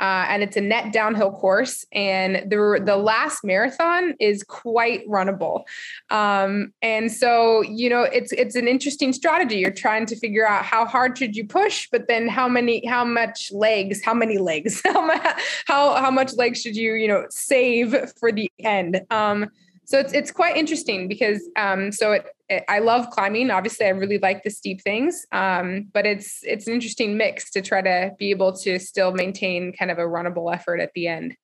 [0.00, 1.84] Uh, and it's a net downhill course.
[1.92, 5.62] And the, the last marathon is quite runnable.
[6.10, 9.58] Um, and so, you know, it's it's an interesting strategy.
[9.58, 13.04] You're trying to figure out how hard should you push, but then how many, how
[13.04, 15.08] much legs, how many legs, how,
[15.66, 19.00] how, how much legs should you, you know, save for the end.
[19.10, 19.48] Um,
[19.84, 23.50] so it's it's quite interesting because um, so it, it, I love climbing.
[23.50, 27.62] Obviously, I really like the steep things, um, but it's it's an interesting mix to
[27.62, 31.36] try to be able to still maintain kind of a runnable effort at the end.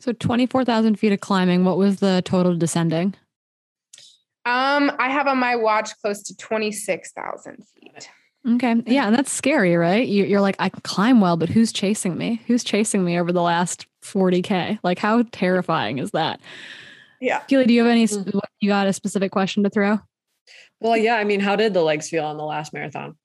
[0.00, 1.64] So twenty four thousand feet of climbing.
[1.64, 3.14] What was the total descending?
[4.46, 8.08] Um, I have on my watch close to twenty six thousand feet.
[8.48, 8.74] Okay.
[8.86, 9.06] Yeah.
[9.06, 10.08] And that's scary, right?
[10.08, 12.40] You're like, I can climb well, but who's chasing me?
[12.46, 14.78] Who's chasing me over the last 40K?
[14.82, 16.40] Like, how terrifying is that?
[17.20, 17.40] Yeah.
[17.40, 18.38] Keely, do you have any, mm-hmm.
[18.60, 19.98] you got a specific question to throw?
[20.80, 21.16] Well, yeah.
[21.16, 23.16] I mean, how did the legs feel on the last marathon?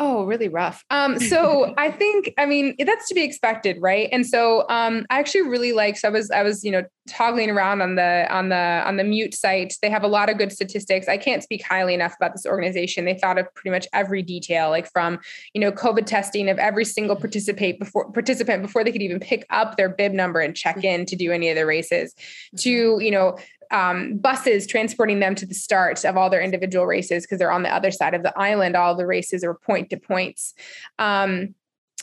[0.00, 0.84] Oh, really rough.
[0.90, 4.08] Um, so I think, I mean, that's to be expected, right?
[4.10, 5.96] And so um, I actually really like.
[5.96, 9.04] So I was, I was, you know, toggling around on the on the on the
[9.04, 9.74] mute site.
[9.82, 11.06] They have a lot of good statistics.
[11.06, 13.04] I can't speak highly enough about this organization.
[13.04, 15.20] They thought of pretty much every detail, like from
[15.52, 19.46] you know COVID testing of every single participate before participant before they could even pick
[19.50, 22.14] up their bib number and check in to do any of the races,
[22.58, 23.36] to you know
[23.70, 27.62] um, buses transporting them to the start of all their individual races because they're on
[27.62, 28.76] the other side of the island.
[28.76, 30.54] All the races are point to points.
[30.98, 31.54] Um,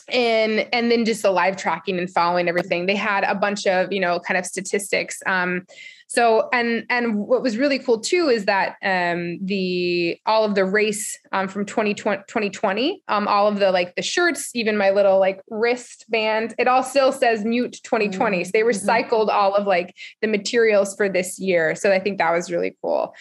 [0.08, 3.92] and and then just the live tracking and following everything they had a bunch of
[3.92, 5.64] you know kind of statistics um
[6.06, 10.64] so and and what was really cool too is that um the all of the
[10.64, 15.18] race um from 2020 2020 um all of the like the shirts even my little
[15.18, 18.44] like wristband it all still says mute 2020 mm-hmm.
[18.44, 18.68] so they mm-hmm.
[18.68, 22.76] recycled all of like the materials for this year so i think that was really
[22.82, 23.14] cool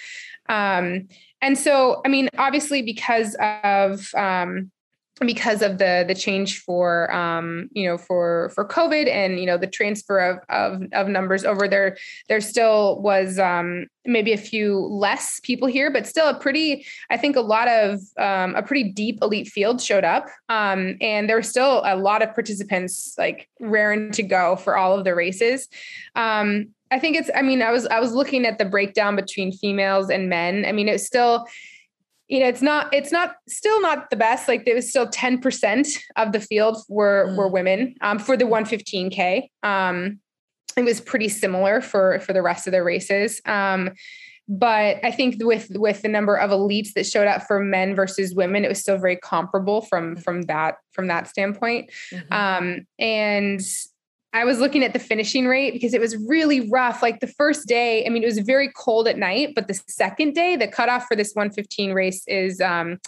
[0.49, 1.07] um
[1.41, 4.69] and so i mean obviously because of um
[5.25, 9.57] because of the the change for um, you know for for COVID and you know
[9.57, 14.79] the transfer of of, of numbers over there, there still was um, maybe a few
[14.79, 18.91] less people here, but still a pretty I think a lot of um, a pretty
[18.91, 23.47] deep elite field showed up, um, and there were still a lot of participants like
[23.59, 25.67] raring to go for all of the races.
[26.15, 29.51] Um, I think it's I mean I was I was looking at the breakdown between
[29.51, 30.65] females and men.
[30.65, 31.47] I mean it's still
[32.31, 34.47] you know it's not it's not still not the best.
[34.47, 37.37] Like there was still 10% of the field were mm.
[37.37, 40.19] were women um, for the 115k um,
[40.77, 43.41] it was pretty similar for for the rest of the races.
[43.45, 43.91] Um,
[44.47, 48.35] but i think with with the number of elites that showed up for men versus
[48.35, 51.89] women it was still very comparable from from that from that standpoint.
[52.11, 52.33] Mm-hmm.
[52.33, 53.61] um, and
[54.33, 57.01] I was looking at the finishing rate because it was really rough.
[57.01, 60.33] Like the first day, I mean, it was very cold at night, but the second
[60.33, 62.99] day, the cutoff for this 115 race is um,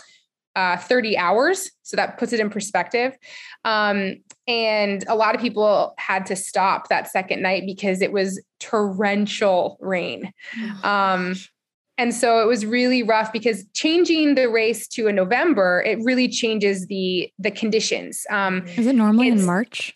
[0.56, 1.72] uh, 30 hours.
[1.84, 3.16] So that puts it in perspective.
[3.64, 8.42] Um, and a lot of people had to stop that second night because it was
[8.60, 10.34] torrential rain.
[10.84, 11.36] Um,
[11.98, 16.28] and so it was really rough because changing the race to a November, it really
[16.28, 18.26] changes the the conditions.
[18.30, 19.96] Um, is it normally in March?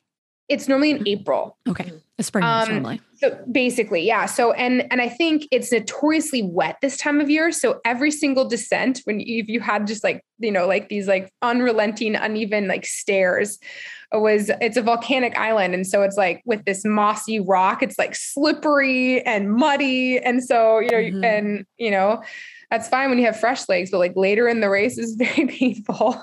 [0.49, 1.57] It's normally in April.
[1.67, 1.91] Okay.
[2.19, 3.01] A spring um, normally.
[3.15, 4.25] So basically, yeah.
[4.25, 7.51] So and and I think it's notoriously wet this time of year.
[7.51, 11.07] So every single descent, when you, if you had just like you know like these
[11.07, 13.59] like unrelenting, uneven like stairs,
[14.11, 17.99] it was it's a volcanic island, and so it's like with this mossy rock, it's
[17.99, 21.23] like slippery and muddy, and so you know mm-hmm.
[21.23, 22.23] and you know
[22.69, 25.47] that's fine when you have fresh legs, but like later in the race is very
[25.47, 26.21] painful.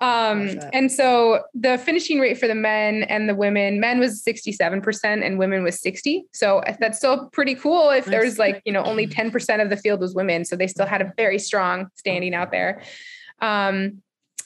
[0.00, 5.24] um, and so the finishing rate for the men and the women, men was 67%
[5.24, 6.24] and women was 60.
[6.32, 8.10] So that's still pretty cool if nice.
[8.10, 10.44] there's like, you know, only 10% of the field was women.
[10.44, 12.82] So they still had a very strong standing out there.
[13.40, 14.02] Um,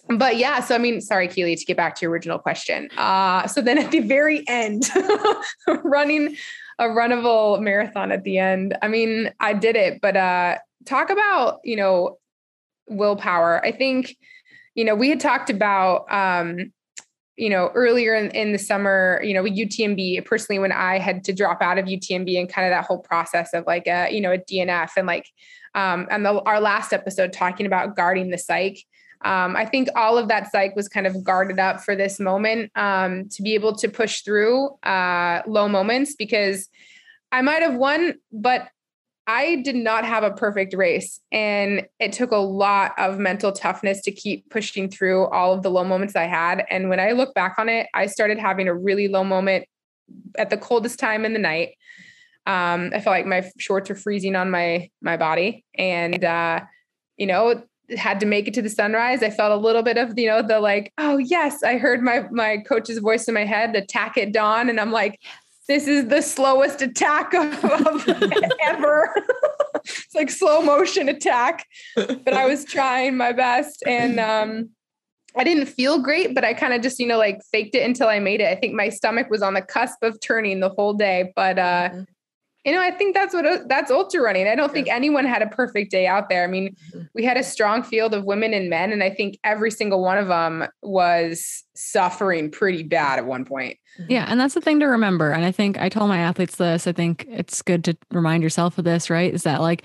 [0.08, 2.88] but yeah, so I mean, sorry, Keely, to get back to your original question.
[2.96, 4.88] Uh, so then at the very end,
[5.84, 6.34] running
[6.78, 8.76] a runnable marathon at the end.
[8.80, 12.18] I mean, I did it, but uh, talk about, you know,
[12.88, 13.64] willpower.
[13.64, 14.16] I think,
[14.74, 16.72] you know, we had talked about, um,
[17.36, 21.22] you know, earlier in, in the summer, you know, with UTMB, personally, when I had
[21.24, 24.20] to drop out of UTMB and kind of that whole process of like a, you
[24.20, 25.26] know, a DNF and like,
[25.74, 28.86] um, and the, our last episode talking about guarding the psyche.
[29.24, 32.70] Um, I think all of that psyche was kind of guarded up for this moment
[32.76, 36.68] um, to be able to push through uh, low moments because
[37.30, 38.68] I might have won, but
[39.28, 41.20] I did not have a perfect race.
[41.30, 45.70] And it took a lot of mental toughness to keep pushing through all of the
[45.70, 46.64] low moments I had.
[46.70, 49.66] And when I look back on it, I started having a really low moment
[50.38, 51.72] at the coldest time in the night.
[52.46, 55.66] Um, I felt like my shorts were freezing on my my body.
[55.76, 56.60] And uh,
[57.18, 57.62] you know,
[57.98, 59.22] had to make it to the sunrise.
[59.22, 62.26] I felt a little bit of, you know, the like, oh yes, I heard my
[62.30, 64.70] my coach's voice in my head, attack at dawn.
[64.70, 65.20] And I'm like,
[65.68, 68.08] this is the slowest attack of, of
[68.62, 69.14] ever.
[69.84, 71.66] it's like slow motion attack.
[71.94, 74.70] But I was trying my best and um,
[75.36, 78.08] I didn't feel great, but I kind of just, you know, like faked it until
[78.08, 78.48] I made it.
[78.48, 81.90] I think my stomach was on the cusp of turning the whole day, but uh,
[81.90, 82.02] mm-hmm
[82.68, 84.46] you know, I think that's what that's ultra running.
[84.46, 86.44] I don't think anyone had a perfect day out there.
[86.44, 87.04] I mean, mm-hmm.
[87.14, 90.18] we had a strong field of women and men, and I think every single one
[90.18, 93.78] of them was suffering pretty bad at one point.
[94.08, 95.32] Yeah, and that's the thing to remember.
[95.32, 96.86] And I think I told my athletes this.
[96.86, 99.32] I think it's good to remind yourself of this, right?
[99.32, 99.84] Is that like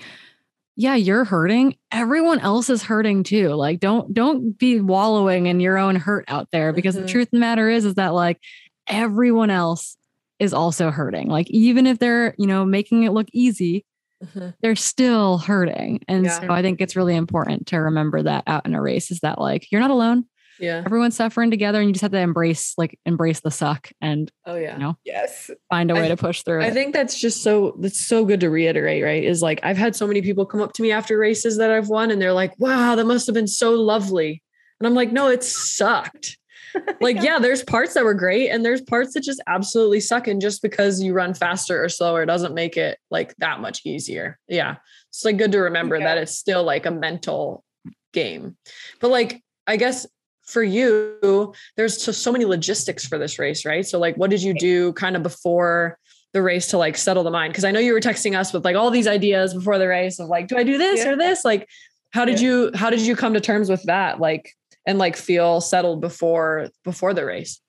[0.76, 1.76] yeah, you're hurting.
[1.92, 3.50] Everyone else is hurting too.
[3.50, 7.06] Like don't don't be wallowing in your own hurt out there because mm-hmm.
[7.06, 8.40] the truth of the matter is is that like
[8.88, 9.96] everyone else
[10.40, 11.28] is also hurting.
[11.28, 13.84] Like even if they're, you know, making it look easy,
[14.22, 14.48] mm-hmm.
[14.62, 16.04] they're still hurting.
[16.08, 16.40] And yeah.
[16.40, 19.40] so I think it's really important to remember that out in a race is that
[19.40, 20.24] like you're not alone.
[20.58, 20.82] Yeah.
[20.84, 24.56] Everyone's suffering together and you just have to embrace like embrace the suck and oh
[24.56, 24.74] yeah.
[24.74, 25.50] You know, yes.
[25.70, 26.74] Find a way to push through I it.
[26.74, 29.24] think that's just so that's so good to reiterate, right?
[29.24, 31.88] Is like I've had so many people come up to me after races that I've
[31.88, 34.42] won and they're like, wow, that must have been so lovely.
[34.80, 36.38] And I'm like, no, it sucked
[37.00, 37.22] like, yeah.
[37.22, 40.26] yeah, there's parts that were great and there's parts that just absolutely suck.
[40.26, 44.38] And just because you run faster or slower doesn't make it like that much easier.
[44.48, 44.76] Yeah.
[45.10, 46.06] It's like good to remember yeah.
[46.06, 47.64] that it's still like a mental
[48.12, 48.56] game.
[49.00, 50.06] But like, I guess
[50.44, 53.86] for you, there's just so many logistics for this race, right?
[53.86, 55.98] So, like, what did you do kind of before
[56.32, 57.52] the race to like settle the mind?
[57.52, 60.18] Because I know you were texting us with like all these ideas before the race
[60.18, 61.12] of like, do I do this yeah.
[61.12, 61.44] or this?
[61.44, 61.68] Like,
[62.12, 64.20] how did you how did you come to terms with that?
[64.20, 64.52] Like,
[64.86, 67.60] and like feel settled before before the race?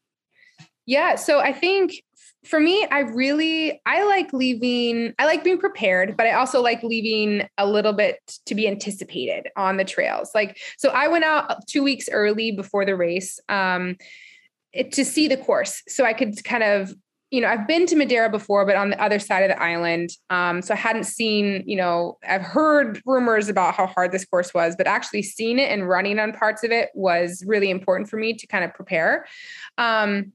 [0.85, 2.03] Yeah, so I think
[2.45, 5.13] for me, I really I like leaving.
[5.19, 9.49] I like being prepared, but I also like leaving a little bit to be anticipated
[9.55, 10.31] on the trails.
[10.33, 13.97] Like so, I went out two weeks early before the race um,
[14.91, 16.93] to see the course, so I could kind of
[17.31, 20.11] you know, I've been to Madeira before, but on the other side of the island.
[20.29, 24.53] Um, so I hadn't seen, you know, I've heard rumors about how hard this course
[24.53, 28.17] was, but actually seeing it and running on parts of it was really important for
[28.17, 29.25] me to kind of prepare.
[29.77, 30.31] Um,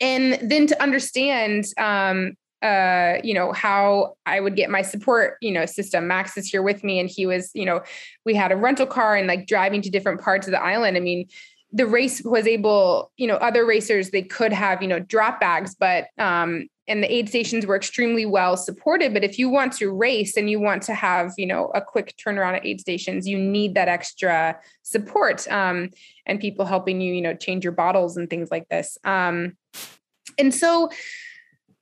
[0.00, 5.52] and then to understand, um, uh, you know, how I would get my support, you
[5.52, 6.06] know, system.
[6.06, 7.82] Max is here with me and he was, you know,
[8.26, 10.96] we had a rental car and like driving to different parts of the island.
[10.96, 11.26] I mean,
[11.72, 15.74] the race was able, you know, other racers they could have, you know, drop bags,
[15.74, 19.14] but um, and the aid stations were extremely well supported.
[19.14, 22.16] But if you want to race and you want to have, you know, a quick
[22.18, 25.90] turnaround at aid stations, you need that extra support um,
[26.26, 28.98] and people helping you, you know, change your bottles and things like this.
[29.04, 29.56] Um,
[30.36, 30.90] and so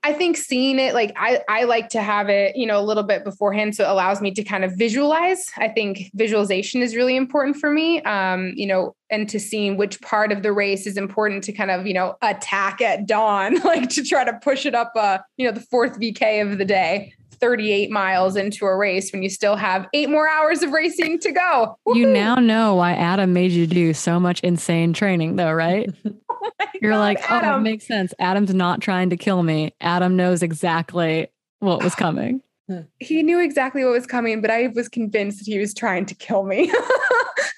[0.04, 3.02] I think seeing it, like I, I like to have it, you know, a little
[3.02, 3.74] bit beforehand.
[3.74, 5.50] So it allows me to kind of visualize.
[5.56, 8.00] I think visualization is really important for me.
[8.02, 11.70] Um, you know, and to seeing which part of the race is important to kind
[11.70, 15.46] of, you know, attack at dawn, like to try to push it up, uh, you
[15.46, 17.14] know, the fourth VK of the day.
[17.40, 21.33] 38 miles into a race when you still have eight more hours of racing to
[21.33, 21.79] go.
[21.85, 22.01] Woo-hoo!
[22.01, 25.88] You now know why Adam made you do so much insane training, though, right?
[26.07, 27.51] oh You're God, like, Adam.
[27.51, 28.12] oh, it makes sense.
[28.18, 29.74] Adam's not trying to kill me.
[29.81, 31.29] Adam knows exactly
[31.61, 32.42] what was coming.
[32.98, 36.14] He knew exactly what was coming, but I was convinced that he was trying to
[36.14, 36.70] kill me.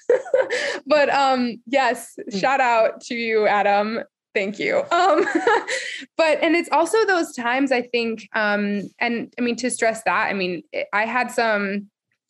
[0.85, 2.37] but um yes, hmm.
[2.37, 3.99] shout out to you, Adam
[4.33, 4.83] thank you.
[4.91, 5.25] Um
[6.17, 10.27] but and it's also those times i think um and i mean to stress that
[10.27, 10.63] i mean
[10.93, 11.89] i had some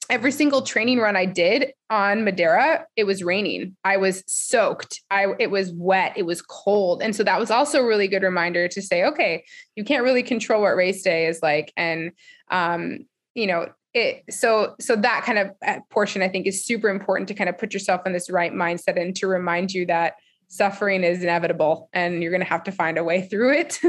[0.10, 3.76] every single training run i did on madeira it was raining.
[3.84, 5.02] I was soaked.
[5.10, 6.14] I it was wet.
[6.16, 7.02] It was cold.
[7.02, 9.44] And so that was also a really good reminder to say okay
[9.76, 11.74] you can't really control what race day is like.
[11.76, 12.12] And
[12.50, 16.90] um you know it so so that kind of uh, portion i think is super
[16.90, 20.14] important to kind of put yourself in this right mindset and to remind you that
[20.52, 23.80] suffering is inevitable and you're going to have to find a way through it.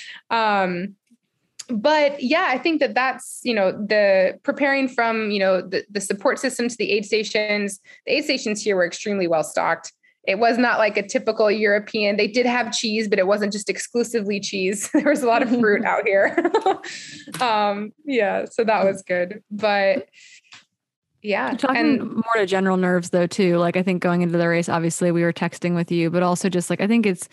[0.30, 0.94] um,
[1.68, 6.02] but yeah, I think that that's, you know, the preparing from, you know, the, the
[6.02, 7.80] support system to the aid stations.
[8.06, 9.92] The aid stations here were extremely well stocked.
[10.26, 12.16] It was not like a typical European.
[12.16, 14.90] They did have cheese, but it wasn't just exclusively cheese.
[14.94, 16.36] There was a lot of fruit out here.
[17.40, 19.42] um, yeah, so that was good.
[19.50, 20.08] But
[21.24, 21.54] yeah.
[21.56, 23.56] Talking and more to general nerves though, too.
[23.56, 26.50] Like I think going into the race, obviously we were texting with you, but also
[26.50, 27.30] just like I think it's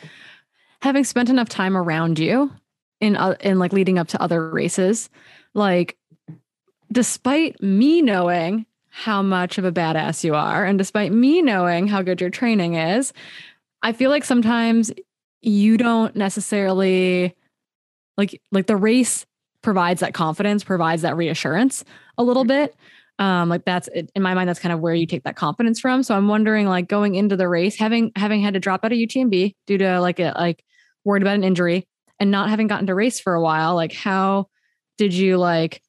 [0.81, 2.51] having spent enough time around you
[3.01, 5.09] in uh, in like leading up to other races,
[5.53, 5.97] like
[6.89, 12.01] despite me knowing how much of a badass you are and despite me knowing how
[12.01, 13.11] good your training is,
[13.81, 14.89] I feel like sometimes
[15.41, 17.35] you don't necessarily
[18.15, 19.25] like like the race
[19.61, 21.83] provides that confidence, provides that reassurance
[22.17, 22.67] a little mm-hmm.
[22.67, 22.75] bit
[23.21, 26.03] um like that's in my mind that's kind of where you take that confidence from.
[26.03, 28.97] So i'm wondering like going into the race having having had to drop out of
[28.97, 30.63] utmb due to like a like
[31.05, 31.87] worried about an injury
[32.19, 34.47] and not having gotten to race for a while like how
[34.97, 35.81] did you like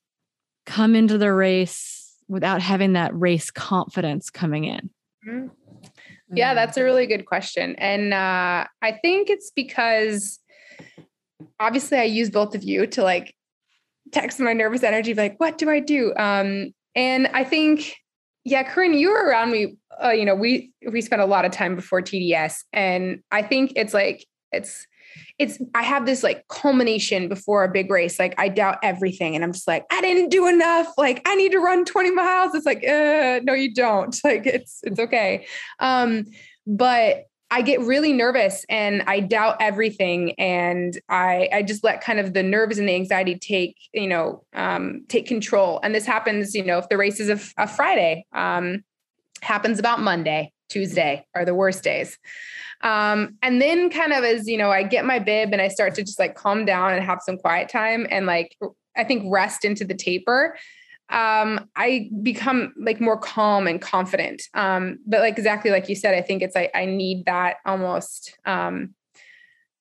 [0.66, 4.90] come into the race without having that race confidence coming in?
[5.26, 6.36] Mm-hmm.
[6.36, 7.74] yeah that's a really good question.
[7.76, 10.38] And uh i think it's because
[11.58, 13.34] obviously i use both of you to like
[14.12, 16.12] text my nervous energy like what do i do?
[16.16, 17.96] Um and I think,
[18.44, 19.76] yeah, Corinne, you were around me.
[20.02, 23.72] Uh, you know, we we spent a lot of time before TDS, and I think
[23.76, 24.86] it's like it's
[25.38, 28.18] it's I have this like culmination before a big race.
[28.18, 30.88] Like I doubt everything, and I'm just like I didn't do enough.
[30.96, 32.54] Like I need to run 20 miles.
[32.54, 34.16] It's like uh, no, you don't.
[34.24, 35.46] Like it's it's okay.
[35.80, 36.26] Um,
[36.66, 40.32] but I get really nervous and I doubt everything.
[40.38, 44.42] And I, I just let kind of the nerves and the anxiety take, you know,
[44.54, 45.78] um, take control.
[45.82, 48.82] And this happens, you know, if the race is a, a Friday, um,
[49.42, 52.18] happens about Monday, Tuesday are the worst days.
[52.80, 55.94] Um, and then kind of as, you know, I get my bib and I start
[55.96, 58.56] to just like calm down and have some quiet time and like,
[58.96, 60.56] I think rest into the taper
[61.12, 64.42] um, I become like more calm and confident.
[64.54, 68.36] Um, but like exactly like you said, I think it's like I need that almost
[68.46, 68.94] um,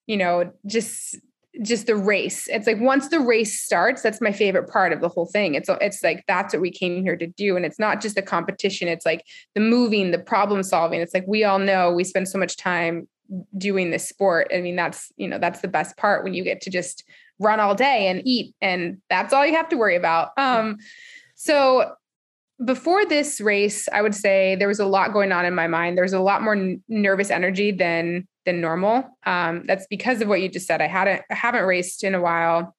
[0.07, 1.15] you know, just
[1.61, 2.47] just the race.
[2.47, 5.55] It's like once the race starts, that's my favorite part of the whole thing.
[5.55, 7.55] It's it's like that's what we came here to do.
[7.55, 11.01] And it's not just a competition, it's like the moving, the problem solving.
[11.01, 13.07] It's like we all know we spend so much time
[13.57, 14.51] doing this sport.
[14.53, 17.03] I mean, that's you know, that's the best part when you get to just
[17.39, 20.29] run all day and eat and that's all you have to worry about.
[20.37, 20.77] Um
[21.43, 21.95] so
[22.63, 25.97] before this race, I would say there was a lot going on in my mind.
[25.97, 29.09] There was a lot more n- nervous energy than than normal.
[29.25, 30.83] Um, that's because of what you just said.
[30.83, 32.75] I hadn't I haven't raced in a while.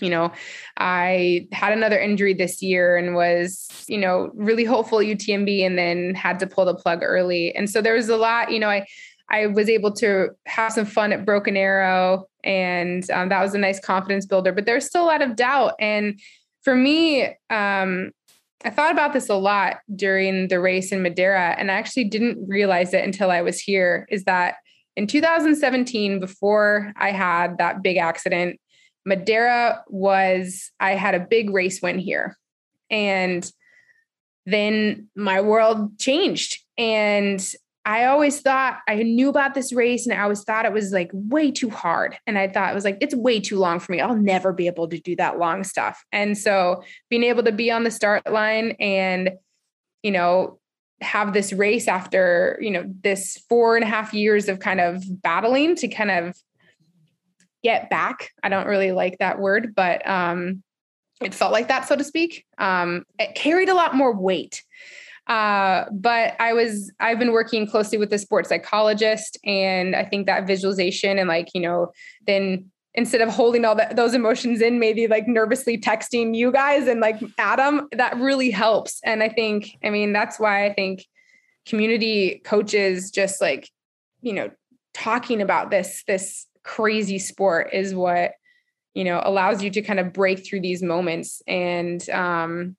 [0.00, 0.32] You know,
[0.76, 6.16] I had another injury this year and was, you know, really hopeful UTMB and then
[6.16, 7.54] had to pull the plug early.
[7.54, 8.86] And so there was a lot, you know, I
[9.30, 13.58] I was able to have some fun at Broken Arrow, and um, that was a
[13.58, 14.50] nice confidence builder.
[14.50, 15.74] But there's still a lot of doubt.
[15.78, 16.18] And
[16.64, 18.10] for me, um,
[18.64, 22.48] I thought about this a lot during the race in Madeira, and I actually didn't
[22.48, 24.06] realize it until I was here.
[24.10, 24.56] Is that
[24.96, 28.58] in 2017, before I had that big accident,
[29.04, 32.38] Madeira was, I had a big race win here.
[32.90, 33.50] And
[34.46, 36.60] then my world changed.
[36.78, 37.46] And
[37.86, 41.10] I always thought I knew about this race and I always thought it was like
[41.12, 42.16] way too hard.
[42.26, 44.00] And I thought it was like, it's way too long for me.
[44.00, 46.02] I'll never be able to do that long stuff.
[46.10, 49.32] And so being able to be on the start line and,
[50.02, 50.58] you know,
[51.02, 55.04] have this race after, you know, this four and a half years of kind of
[55.22, 56.36] battling to kind of
[57.62, 58.30] get back.
[58.42, 60.62] I don't really like that word, but um,
[61.20, 62.44] it felt like that, so to speak.
[62.58, 64.62] Um, it carried a lot more weight.
[65.26, 70.26] Uh, but I was, I've been working closely with the sports psychologist, and I think
[70.26, 71.92] that visualization and like, you know,
[72.26, 76.86] then instead of holding all that, those emotions in, maybe like nervously texting you guys
[76.86, 79.00] and like Adam, that really helps.
[79.04, 81.04] And I think, I mean, that's why I think
[81.66, 83.68] community coaches just like,
[84.20, 84.50] you know,
[84.92, 88.32] talking about this, this crazy sport is what,
[88.92, 92.76] you know, allows you to kind of break through these moments and, um,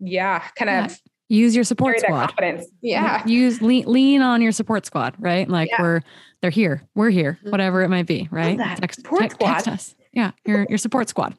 [0.00, 0.90] yeah, kind of.
[0.90, 0.96] Yeah
[1.28, 2.26] use your support squad.
[2.26, 2.66] Confidence.
[2.80, 3.26] Yeah.
[3.26, 5.48] Use lean, lean on your support squad, right?
[5.48, 5.82] Like yeah.
[5.82, 6.00] we're
[6.40, 6.82] they're here.
[6.94, 7.38] We're here.
[7.40, 7.50] Mm-hmm.
[7.50, 8.58] Whatever it might be, right?
[8.58, 9.52] Text, support te- squad.
[9.54, 9.94] Text us.
[10.12, 10.32] Yeah.
[10.44, 11.34] Your your support squad.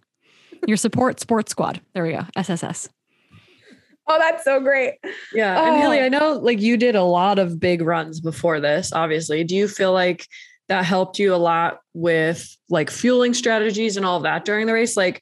[0.67, 1.81] Your support sports squad.
[1.93, 2.25] There we go.
[2.35, 2.89] SSS.
[4.07, 4.95] Oh, that's so great.
[5.33, 5.59] Yeah.
[5.59, 5.65] Oh.
[5.65, 9.43] And Haley, I know like you did a lot of big runs before this, obviously.
[9.43, 10.27] Do you feel like
[10.67, 14.73] that helped you a lot with like fueling strategies and all of that during the
[14.73, 14.97] race?
[14.97, 15.21] Like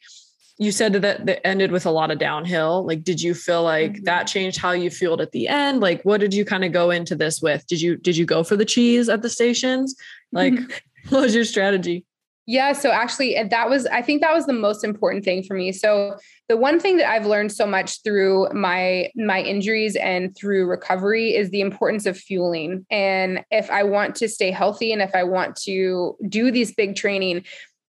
[0.60, 2.86] you said that that ended with a lot of downhill.
[2.86, 4.04] Like, did you feel like mm-hmm.
[4.06, 5.82] that changed how you fueled at the end?
[5.82, 7.66] Like, what did you kind of go into this with?
[7.68, 9.96] Did you did you go for the cheese at the stations?
[10.32, 10.56] Like,
[11.10, 12.06] what was your strategy?
[12.50, 15.74] Yeah, so actually that was I think that was the most important thing for me.
[15.74, 20.66] So the one thing that I've learned so much through my my injuries and through
[20.66, 22.86] recovery is the importance of fueling.
[22.90, 26.96] And if I want to stay healthy and if I want to do these big
[26.96, 27.44] training,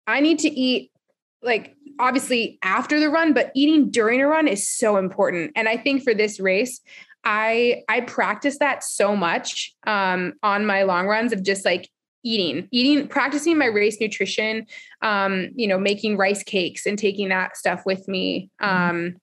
[0.07, 0.91] I need to eat
[1.43, 5.51] like obviously after the run, but eating during a run is so important.
[5.55, 6.81] And I think for this race,
[7.23, 11.89] I I practice that so much um, on my long runs of just like
[12.23, 14.65] eating, eating, practicing my race nutrition,
[15.01, 18.49] um, you know, making rice cakes and taking that stuff with me.
[18.59, 19.15] Um,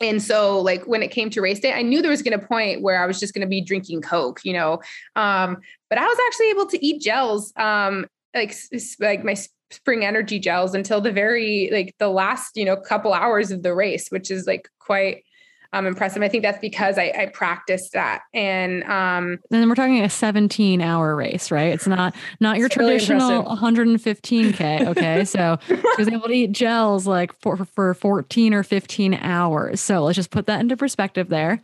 [0.00, 2.46] and so like when it came to race day, I knew there was going to
[2.46, 4.80] point where I was just going to be drinking Coke, you know.
[5.14, 5.58] Um,
[5.90, 8.54] but I was actually able to eat gels, um, like
[9.00, 9.36] like my
[9.70, 13.74] spring energy gels until the very like the last you know couple hours of the
[13.74, 15.24] race which is like quite
[15.72, 16.22] um, impressive.
[16.22, 18.22] I think that's because I, I practiced that.
[18.34, 21.72] And um, and then we're talking a 17 hour race, right?
[21.72, 24.88] It's not not your traditional really 115k.
[24.88, 29.80] Okay, so she was able to eat gels like for for 14 or 15 hours.
[29.80, 31.60] So let's just put that into perspective there.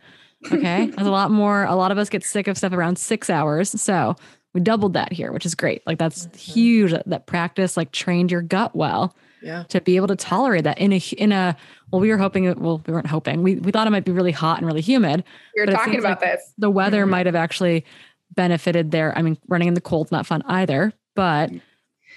[0.51, 1.65] Okay, that's a lot more.
[1.65, 3.69] A lot of us get sick of stuff around six hours.
[3.81, 4.15] So
[4.57, 5.85] we doubled that here, which is great.
[5.85, 6.37] Like that's mm-hmm.
[6.37, 6.93] huge.
[7.05, 9.15] That practice like trained your gut well.
[9.43, 9.65] Yeah.
[9.69, 11.55] To be able to tolerate that in a in a
[11.91, 13.43] well, we were hoping well, we weren't hoping.
[13.43, 15.23] We we thought it might be really hot and really humid.
[15.55, 16.53] We were talking about like this.
[16.57, 17.11] The weather mm-hmm.
[17.11, 17.85] might have actually
[18.33, 19.15] benefited there.
[19.15, 21.51] I mean, running in the cold's not fun either, but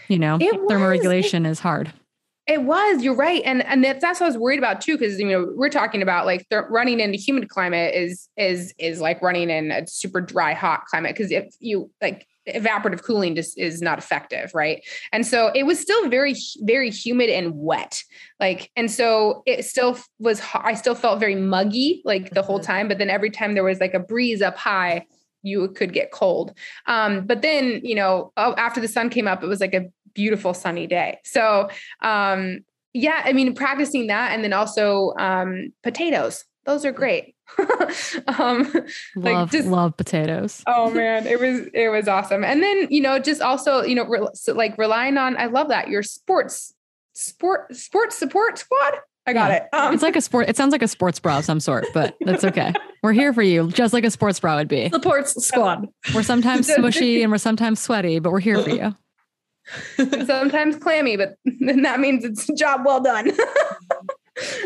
[0.08, 1.92] you know, thermoregulation is hard.
[2.46, 3.02] It was.
[3.04, 5.52] You're right, and and that's, that's what I was worried about too, because you know
[5.54, 9.50] we're talking about like th- running in a humid climate is is is like running
[9.50, 11.14] in a super dry hot climate.
[11.14, 14.82] Because if you like evaporative cooling just is not effective, right?
[15.12, 18.02] And so it was still very very humid and wet,
[18.38, 20.42] like, and so it still was.
[20.54, 22.66] I still felt very muggy like the whole mm-hmm.
[22.66, 25.06] time, but then every time there was like a breeze up high
[25.42, 26.52] you could get cold.
[26.86, 30.54] Um, but then, you know, after the sun came up, it was like a beautiful
[30.54, 31.18] sunny day.
[31.24, 31.70] So,
[32.02, 32.60] um,
[32.92, 36.44] yeah, I mean, practicing that and then also um, potatoes.
[36.66, 37.34] Those are great.
[38.38, 38.72] um,
[39.16, 40.62] like love, just, love potatoes.
[40.66, 42.44] oh man, it was it was awesome.
[42.44, 45.36] And then you know, just also you know, re- so like relying on.
[45.36, 46.74] I love that your sports
[47.14, 48.94] sport sports support squad.
[49.26, 49.56] I got yeah.
[49.56, 49.68] it.
[49.72, 50.48] Um, it's like a sport.
[50.48, 52.72] It sounds like a sports bra of some sort, but that's okay.
[53.02, 54.88] we're here for you, just like a sports bra would be.
[54.88, 55.86] Sports squad.
[56.14, 58.96] We're sometimes smushy and we're sometimes sweaty, but we're here for you.
[60.26, 63.30] sometimes clammy, but then that means it's a job well done.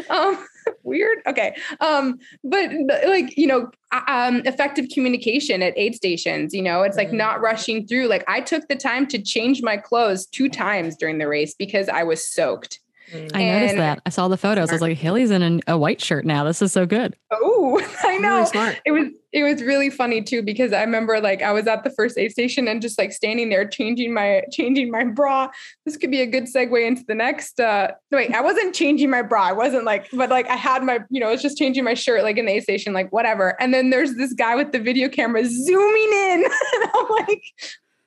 [0.08, 0.46] um,
[0.82, 1.18] weird.
[1.26, 1.56] Okay.
[1.80, 2.70] Um, but
[3.06, 3.70] like, you know,
[4.08, 7.18] um, effective communication at aid stations, you know, it's like mm-hmm.
[7.18, 8.06] not rushing through.
[8.06, 11.88] Like I took the time to change my clothes two times during the race because
[11.88, 12.80] I was soaked.
[13.12, 14.02] I and noticed that.
[14.06, 14.70] I saw the photos.
[14.70, 16.44] I was like, Haley's in a white shirt now.
[16.44, 17.16] This is so good.
[17.30, 18.48] Oh, I know.
[18.54, 18.76] Really.
[18.86, 21.90] It was it was really funny too because I remember like I was at the
[21.90, 25.48] first aid station and just like standing there changing my changing my bra.
[25.84, 29.22] This could be a good segue into the next uh wait, I wasn't changing my
[29.22, 29.42] bra.
[29.42, 31.94] I wasn't like, but like I had my, you know, I was just changing my
[31.94, 33.60] shirt like in the aid station, like whatever.
[33.60, 36.44] And then there's this guy with the video camera zooming in.
[36.44, 37.42] and I'm like,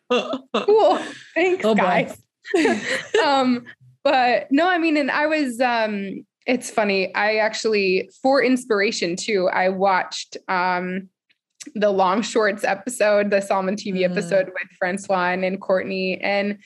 [0.66, 0.98] cool.
[1.36, 2.18] Thanks, oh, guys.
[3.26, 3.66] um
[4.08, 7.14] but no, I mean, and I was um it's funny.
[7.14, 11.10] I actually for inspiration too, I watched um
[11.76, 14.10] the long shorts episode, the Salomon TV mm.
[14.10, 16.22] episode with Francois and Courtney.
[16.22, 16.60] And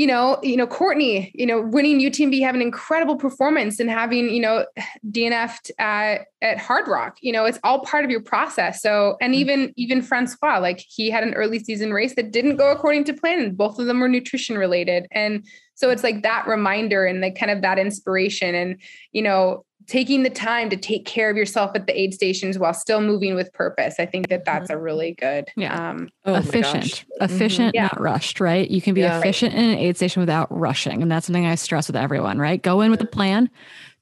[0.00, 4.30] you know, you know, Courtney, you know, winning UTMB, having an incredible performance and having,
[4.30, 4.64] you know,
[5.10, 8.80] DNF'd at, at Hardrock, you know, it's all part of your process.
[8.80, 9.40] So, and mm-hmm.
[9.40, 13.12] even, even Francois, like he had an early season race that didn't go according to
[13.12, 13.40] plan.
[13.40, 15.06] And both of them were nutrition related.
[15.12, 15.44] And
[15.80, 18.76] so it's like that reminder and like kind of that inspiration and,
[19.12, 22.74] you know, taking the time to take care of yourself at the aid stations while
[22.74, 23.94] still moving with purpose.
[23.98, 24.82] I think that that's a mm-hmm.
[24.82, 25.90] really good, yeah.
[25.90, 27.84] um, oh efficient, efficient, mm-hmm.
[27.84, 28.70] not rushed, right?
[28.70, 29.18] You can be yeah.
[29.18, 31.00] efficient in an aid station without rushing.
[31.00, 32.62] And that's something I stress with everyone, right?
[32.62, 33.48] Go in with a plan,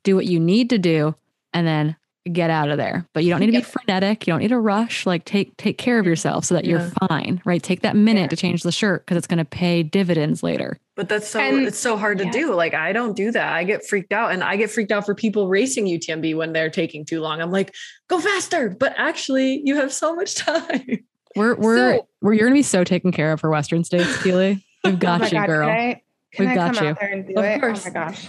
[0.02, 1.14] do what you need to do,
[1.54, 1.96] and then
[2.28, 3.06] get out of there.
[3.12, 4.26] But you don't need to be frenetic.
[4.26, 5.06] You don't need to rush.
[5.06, 6.70] Like take take care of yourself so that yeah.
[6.70, 7.62] you're fine, right?
[7.62, 8.28] Take that minute yeah.
[8.28, 10.78] to change the shirt because it's going to pay dividends later.
[10.96, 12.30] But that's so and, it's so hard to yeah.
[12.32, 12.54] do.
[12.54, 13.52] Like I don't do that.
[13.52, 16.70] I get freaked out and I get freaked out for people racing UTMB when they're
[16.70, 17.40] taking too long.
[17.40, 17.74] I'm like,
[18.08, 21.04] "Go faster." But actually, you have so much time.
[21.36, 24.22] We're we're so, we're you're going to be so taken care of for Western States,
[24.22, 24.64] Keely.
[24.84, 25.68] We've oh got oh you, God, girl.
[25.68, 26.02] Can I,
[26.32, 26.88] can We've I got you.
[26.88, 27.60] of it?
[27.60, 27.86] course.
[27.86, 28.28] Oh my gosh.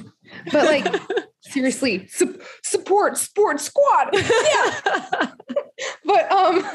[0.51, 1.01] But like
[1.41, 4.13] seriously su- support sport squad.
[4.13, 5.31] Yeah.
[6.03, 6.65] But um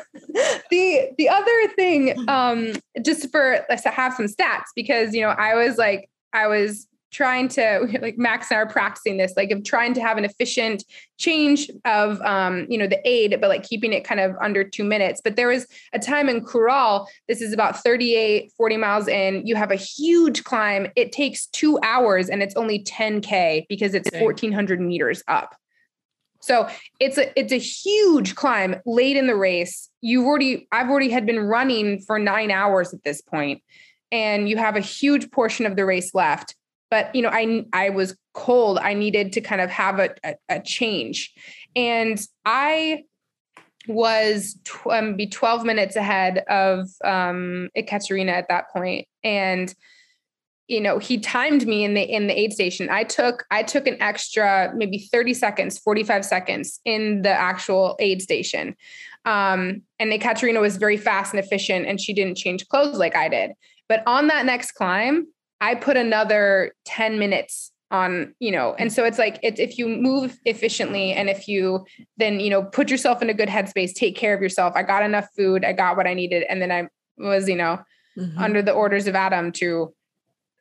[0.70, 2.72] the the other thing um
[3.04, 7.46] just for let's have some stats because you know i was like i was trying
[7.48, 10.84] to like Max and I are practicing this, like of trying to have an efficient
[11.16, 14.84] change of um, you know, the aid, but like keeping it kind of under two
[14.84, 15.20] minutes.
[15.22, 19.54] But there was a time in Curral, this is about 38, 40 miles in, you
[19.54, 20.88] have a huge climb.
[20.96, 25.54] It takes two hours and it's only 10K because it's 1400 meters up.
[26.40, 26.68] So
[27.00, 29.88] it's a it's a huge climb late in the race.
[30.02, 33.62] You've already I've already had been running for nine hours at this point,
[34.12, 36.54] and you have a huge portion of the race left
[36.94, 38.78] but you know i i was cold.
[38.78, 41.32] I needed to kind of have a, a, a change.
[41.74, 43.02] And i
[43.88, 49.08] was tw- um, be 12 minutes ahead of um Ekaterina at that point.
[49.24, 49.74] And
[50.68, 52.88] you know he timed me in the in the aid station.
[52.90, 58.22] I took i took an extra maybe 30 seconds 45 seconds in the actual aid
[58.22, 58.76] station.
[59.24, 63.28] Um and Ekaterina was very fast and efficient and she didn't change clothes like i
[63.28, 63.50] did.
[63.88, 65.26] But on that next climb
[65.60, 69.86] I put another 10 minutes on, you know, and so it's like it's if you
[69.86, 71.86] move efficiently and if you
[72.16, 74.74] then, you know, put yourself in a good headspace, take care of yourself.
[74.76, 77.78] I got enough food, I got what I needed, and then I was, you know,
[78.18, 78.38] mm-hmm.
[78.38, 79.94] under the orders of Adam to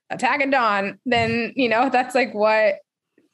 [0.09, 2.75] attack at dawn, then, you know, that's like what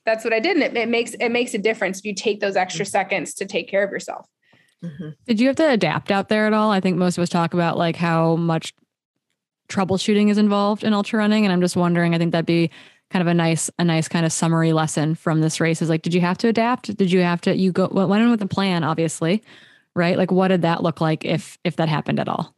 [0.06, 0.56] that's what I did.
[0.56, 2.92] And it, it makes it makes a difference if you take those extra mm-hmm.
[2.92, 4.26] seconds to take care of yourself.
[4.84, 5.10] Mm-hmm.
[5.26, 6.72] Did you have to adapt out there at all?
[6.72, 8.74] I think most of us talk about like how much
[9.70, 11.46] troubleshooting is involved in ultra running.
[11.46, 12.70] And I'm just wondering, I think that'd be
[13.12, 16.02] kind of a nice, a nice kind of summary lesson from this race is like,
[16.02, 16.96] did you have to adapt?
[16.96, 19.42] Did you have to, you go, went in with a plan, obviously,
[19.96, 20.18] right?
[20.18, 22.56] Like what did that look like if, if that happened at all?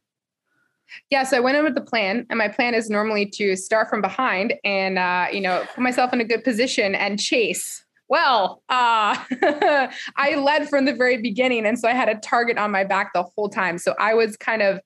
[1.09, 3.89] Yeah, so I went in with the plan, and my plan is normally to start
[3.89, 7.84] from behind and uh, you know put myself in a good position and chase.
[8.09, 9.16] Well, uh,
[10.18, 13.14] I led from the very beginning, and so I had a target on my back
[13.14, 13.78] the whole time.
[13.78, 14.82] So I was kind of,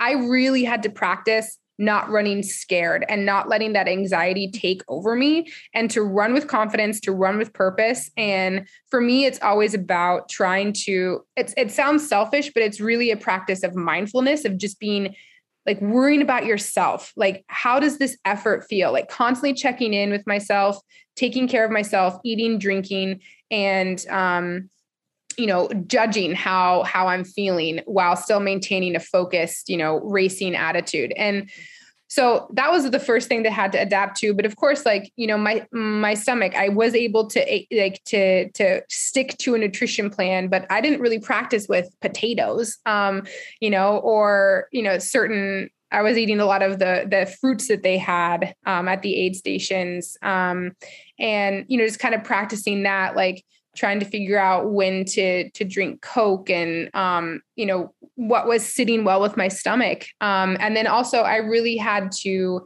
[0.00, 5.16] I really had to practice not running scared and not letting that anxiety take over
[5.16, 8.10] me and to run with confidence to run with purpose.
[8.16, 13.10] And for me it's always about trying to it's it sounds selfish but it's really
[13.10, 15.14] a practice of mindfulness of just being
[15.66, 17.12] like worrying about yourself.
[17.16, 18.92] Like how does this effort feel?
[18.92, 20.78] Like constantly checking in with myself
[21.16, 23.20] taking care of myself eating drinking
[23.50, 24.68] and um
[25.36, 30.54] you know judging how how i'm feeling while still maintaining a focused you know racing
[30.54, 31.12] attitude.
[31.16, 31.50] And
[32.08, 34.34] so that was the first thing that had to adapt to.
[34.34, 38.50] But of course like you know my my stomach i was able to like to
[38.52, 43.22] to stick to a nutrition plan but i didn't really practice with potatoes um
[43.60, 47.68] you know or you know certain I was eating a lot of the the fruits
[47.68, 50.76] that they had um, at the aid stations, um,
[51.18, 53.44] and you know, just kind of practicing that, like
[53.76, 58.64] trying to figure out when to to drink Coke and um, you know what was
[58.64, 62.62] sitting well with my stomach, um, and then also I really had to.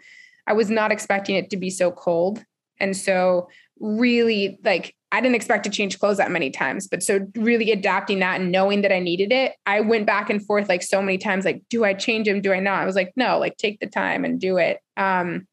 [0.47, 2.45] I was not expecting it to be so cold,
[2.79, 3.49] and so
[3.81, 8.19] really like I didn't expect to change clothes that many times, but so really adapting
[8.19, 11.19] that and knowing that I needed it, I went back and forth like so many
[11.19, 11.45] times.
[11.45, 12.41] Like, do I change them?
[12.41, 12.83] Do I not?
[12.83, 14.81] I was like, no, like take the time and do it.
[14.97, 15.47] Um,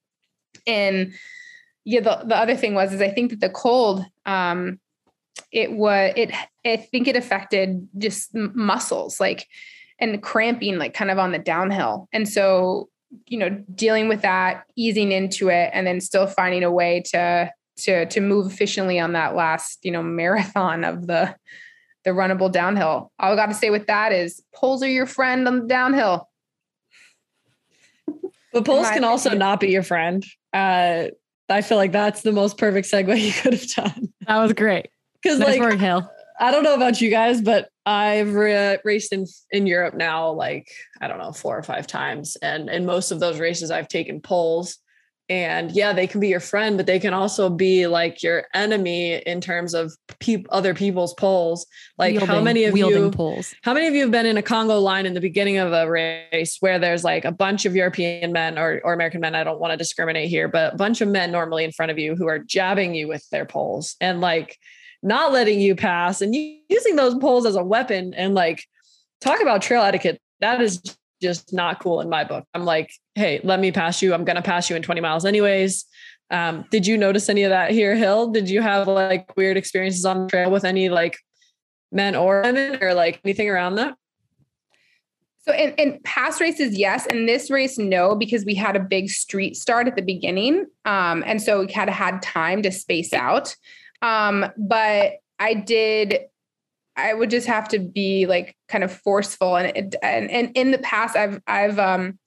[0.66, 1.14] and
[1.86, 4.80] yeah, the, the other thing was, is I think that the cold, um,
[5.52, 6.32] it was, it,
[6.66, 9.48] I think it affected just muscles like,
[10.00, 12.08] and cramping, like kind of on the downhill.
[12.12, 12.90] And so,
[13.28, 17.52] you know, dealing with that, easing into it, and then still finding a way to,
[17.78, 21.36] to to move efficiently on that last you know marathon of the
[22.04, 23.12] the runnable downhill.
[23.20, 26.28] All I got to say with that is poles are your friend on the downhill.
[28.54, 30.26] But poles can also not be your friend.
[30.52, 31.08] Uh,
[31.48, 34.14] I feel like that's the most perfect segue you could have done.
[34.26, 34.88] That was great.
[35.22, 36.10] Because Nice like work, Hill.
[36.40, 40.68] I don't know about you guys, but I've ra- raced in in Europe now, like
[41.00, 44.22] I don't know, four or five times, and in most of those races, I've taken
[44.22, 44.78] poles.
[45.30, 49.14] And yeah, they can be your friend, but they can also be like your enemy
[49.14, 51.66] in terms of peop- other people's poles.
[51.98, 53.56] Like how many of wielding you poles?
[53.62, 55.90] how many of you have been in a Congo line in the beginning of a
[55.90, 59.34] race where there's like a bunch of European men or, or American men?
[59.34, 61.98] I don't want to discriminate here, but a bunch of men normally in front of
[61.98, 64.58] you who are jabbing you with their poles and like
[65.04, 68.14] not letting you pass and using those poles as a weapon.
[68.14, 68.66] And like,
[69.20, 70.22] talk about trail etiquette.
[70.40, 70.82] That is
[71.22, 72.46] just not cool in my book.
[72.54, 74.14] I'm like, hey, let me pass you.
[74.14, 75.86] I'm going to pass you in 20 miles anyways.
[76.30, 78.32] Um, did you notice any of that here, Hill?
[78.32, 81.18] Did you have like weird experiences on the trail with any like
[81.92, 83.96] men or women or like anything around that?
[85.44, 87.06] So in, in past races, yes.
[87.08, 90.68] In this race, no, because we had a big street start at the beginning.
[90.86, 93.56] Um, and so we had had time to space out.
[94.02, 96.20] Um, but I did,
[96.96, 99.56] I would just have to be like kind of forceful.
[99.56, 102.20] And, it, and, and in the past, I've, I've, um,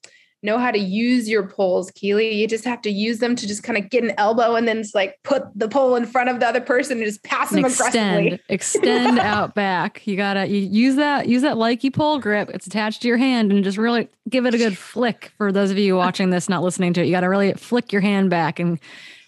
[0.44, 2.32] know how to use your poles, Keely.
[2.32, 4.78] You just have to use them to just kind of get an elbow and then
[4.78, 7.64] it's like put the pole in front of the other person and just pass them
[7.64, 8.26] And aggressively.
[8.26, 10.06] extend, extend out back.
[10.06, 12.50] You gotta you use that use that likey pole grip.
[12.52, 15.32] It's attached to your hand, and just really give it a good flick.
[15.38, 18.02] For those of you watching this, not listening to it, you gotta really flick your
[18.02, 18.78] hand back and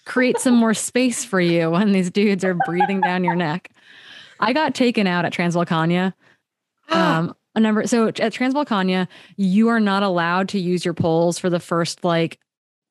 [0.06, 3.70] create some more space for you when these dudes are breathing down your neck.
[4.40, 6.14] I got taken out at Transvolcania.
[6.88, 11.50] Um, a number so at Transvolcania, you are not allowed to use your poles for
[11.50, 12.38] the first like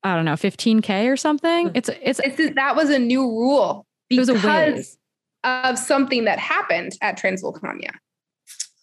[0.04, 1.72] I don't know, 15k or something.
[1.74, 4.98] It's it's It's that was a new rule It was a because
[5.44, 7.92] of something that happened at Transvolcania.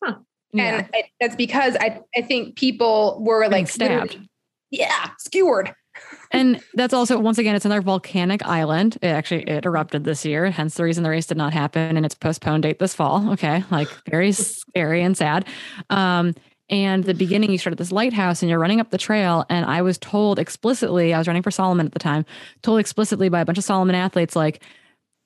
[0.02, 0.14] yeah.
[0.54, 4.18] And it, that's because I, I think people were like stabbed.
[4.70, 5.74] Yeah, skewered.
[6.32, 8.98] And that's also once again it's another volcanic island.
[9.02, 12.04] It actually it erupted this year hence the reason the race did not happen and
[12.04, 13.64] its postponed date this fall okay?
[13.70, 15.46] Like very scary and sad.
[15.90, 16.34] Um
[16.68, 19.66] and the beginning you start at this lighthouse and you're running up the trail and
[19.66, 22.24] i was told explicitly i was running for Salomon at the time
[22.62, 24.62] told explicitly by a bunch of Salomon athletes like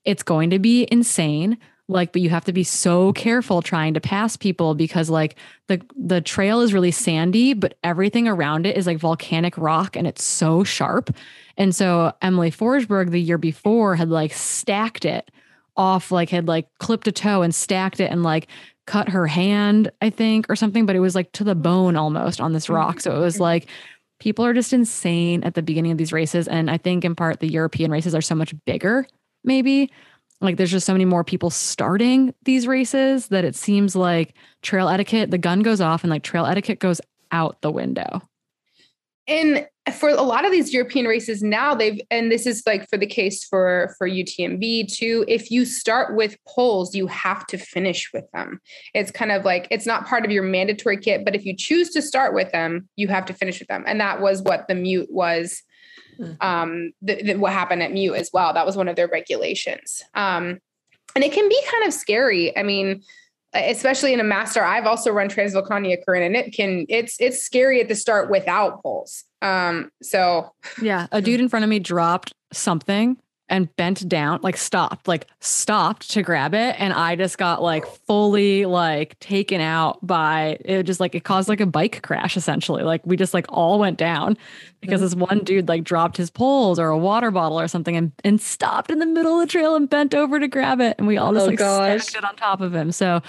[0.05, 1.59] it's going to be insane
[1.89, 5.37] like but you have to be so careful trying to pass people because like
[5.69, 10.07] the the trail is really sandy but everything around it is like volcanic rock and
[10.07, 11.15] it's so sharp.
[11.59, 15.31] And so Emelie Forsberg the year before had like stacked it
[15.77, 18.49] off like had like clipped a toe and stacked it and like
[18.87, 22.41] cut her hand i think or something but it was like to the bone almost
[22.41, 23.01] on this rock.
[23.01, 23.69] So it was like
[24.19, 26.49] people are just insane at the beginning of these races.
[26.49, 29.07] And i think in part the european races are so much bigger
[29.45, 29.91] maybe
[30.41, 34.89] like there's just so many more people starting these races that it seems like trail
[34.89, 37.01] etiquette the gun goes off and like trail etiquette goes
[37.33, 38.21] out the window
[39.29, 42.97] And for a lot of these European races now, they've and this is like for
[42.97, 45.25] the case for for UTMB too.
[45.27, 48.61] If you start with poles, you have to finish with them.
[48.95, 51.91] It's kind of like it's not part of your mandatory kit, but if you choose
[51.91, 53.85] to start with them, you have to finish with them.
[53.87, 55.63] And that was what the MIUT was.
[56.19, 56.37] Mhm.
[56.43, 58.53] Um, the, the- what happened at MIUT as well.
[58.53, 60.03] That was one of their regulations.
[60.15, 60.59] Um,
[61.15, 62.57] and it can be kind of scary.
[62.57, 63.03] I mean,
[63.55, 67.81] especially in a master i've also run transvolcania current and it can it's it's scary
[67.81, 70.51] at the start without poles um so
[70.83, 73.17] yeah a dude in front of me dropped something
[73.49, 76.75] and bent down like stopped like stopped to grab it.
[76.81, 81.49] And i just got like fully like taken out by it just like it caused
[81.49, 82.83] like a bike crash essentially.
[82.83, 84.37] Like we just like all went down
[84.81, 88.13] because this one dude like dropped his poles or a water bottle or something and,
[88.25, 90.97] and stopped in the middle of the trail and bent over to grab it.
[90.99, 92.03] And we all just Oh, like gosh.
[92.03, 92.91] stacked it on top of him.
[92.91, 93.23] So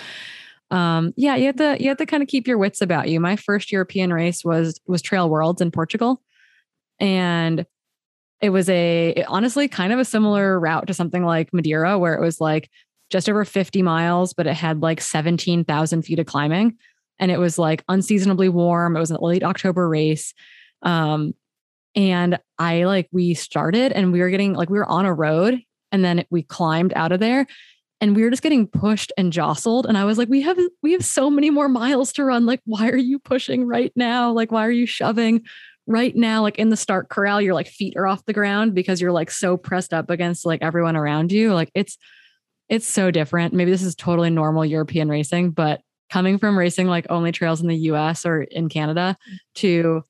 [0.71, 3.19] um, yeah, you have to you have to kind of keep your wits about you.
[3.19, 6.21] My first European race was was Trail Worlds in Portugal,
[6.99, 7.65] and
[8.41, 12.21] it was a honestly kind of a similar route to something like Madeira, where it
[12.21, 12.69] was like
[13.09, 16.77] just over 50 miles, but it had like 17,000 feet of climbing.
[17.19, 18.95] And it was like unseasonably warm.
[18.95, 20.33] It was a late October race.
[20.83, 21.33] Um,
[21.95, 25.59] and I like, we started and we were getting like, we were on a road
[25.91, 27.47] and then we climbed out of there
[27.99, 30.91] and we were just getting pushed and jostled and i was like we have we
[30.91, 34.51] have so many more miles to run like why are you pushing right now like
[34.51, 35.41] why are you shoving
[35.87, 39.01] right now like in the start corral your like feet are off the ground because
[39.01, 41.53] you're like so pressed up against like everyone around you.
[41.53, 41.97] Like it's
[42.69, 43.53] it's so different.
[43.53, 47.67] Maybe this is totally normal european racing but coming from racing like only trails in
[47.67, 49.17] the us or in canada
[49.55, 50.01] to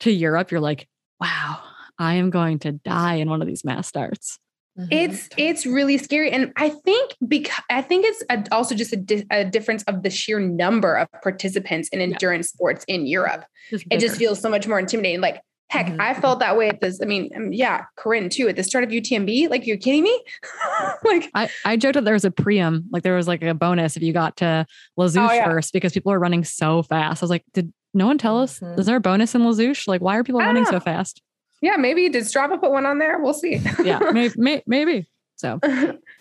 [0.00, 0.88] to europe you're like
[1.20, 1.60] wow
[1.98, 4.38] i am going to die in one of these mass starts
[4.78, 4.88] Mm-hmm.
[4.90, 8.96] It's it's really scary, and I think because I think it's a, also just a,
[8.96, 12.56] di- a, difference of the sheer number of participants in endurance yeah.
[12.56, 13.44] sports in Europe.
[13.70, 15.20] it just feels so much more intimidating.
[15.20, 16.00] Like heck, mm-hmm.
[16.00, 17.00] I felt that way at this.
[17.02, 19.50] I mean, um, yeah, Corinne too at the start of UTMB.
[19.50, 20.24] Like you're kidding me?
[21.04, 23.96] like I I joked that there was a preem, like there was like a bonus
[23.96, 24.66] if you got to
[24.96, 25.44] Les Houches oh, yeah.
[25.44, 27.22] first because people are running so fast.
[27.22, 28.60] I was like, did no one tell us?
[28.60, 28.80] Mm-hmm.
[28.80, 29.86] Is there a bonus in Les Houches?
[29.86, 31.20] Like, why are people running so fast?
[31.62, 33.20] Yeah, maybe did Strava put one on there?
[33.20, 33.60] We'll see.
[33.82, 35.08] yeah, maybe, maybe.
[35.36, 35.60] So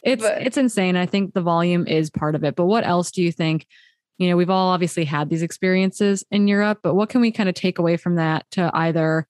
[0.04, 0.96] it's but, it's insane.
[0.96, 2.56] I think the volume is part of it.
[2.56, 3.66] But what else do you think?
[4.20, 7.50] You know, we've all obviously had these experiences in Europe, but what can we kind
[7.50, 9.28] of take away from that to either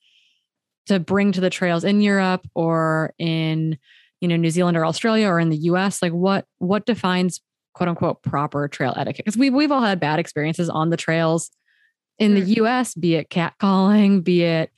[0.87, 3.77] to bring to the trails in Europe or in
[4.19, 6.01] you know New Zealand or Australia or in the US?
[6.01, 7.39] Like what what defines
[7.73, 9.23] quote unquote proper trail etiquette?
[9.25, 11.51] Because we've we've all had bad experiences on the trails
[12.19, 12.41] in the.
[12.61, 14.71] US, be it catcalling, be it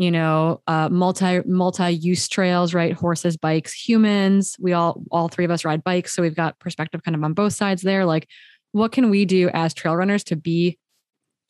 [0.00, 2.94] you know uh, multi multi use trails right?
[2.94, 4.56] Horses bikes humans.
[4.58, 7.34] We all all three of us ride bikes so we've got perspective kind of on
[7.34, 8.06] both sides there.
[8.06, 8.26] Like
[8.72, 10.78] what can we do as trail runners to be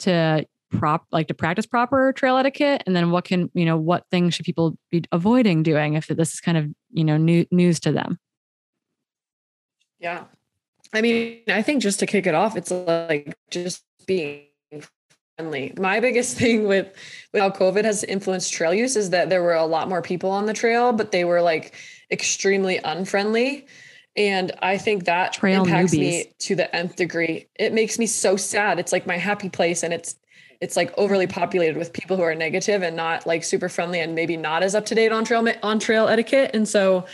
[0.01, 2.83] to prop like to practice proper trail etiquette?
[2.87, 6.33] And then what can you know what things should people be avoiding doing if this
[6.33, 8.19] is kind of you know new news to them?
[10.01, 10.25] Yeah.
[10.93, 14.50] I mean i think just to kick it off it's like just being
[15.41, 15.72] friendly.
[15.78, 16.93] My biggest thing with,
[17.32, 20.30] with how COVID has influenced trail use is that there were a lot more people
[20.30, 21.74] on the trail, but they were like
[22.11, 23.66] extremely unfriendly.
[24.16, 25.99] And I think that trail impacts newbies.
[25.99, 27.47] me to the nth degree.
[27.55, 28.78] It makes me so sad.
[28.78, 30.16] It's like my happy place and it's
[30.61, 34.14] it's like overly populated with people who are negative and not like super friendly and
[34.14, 36.51] maybe not as up to date on trail on trail etiquette.
[36.53, 37.07] And so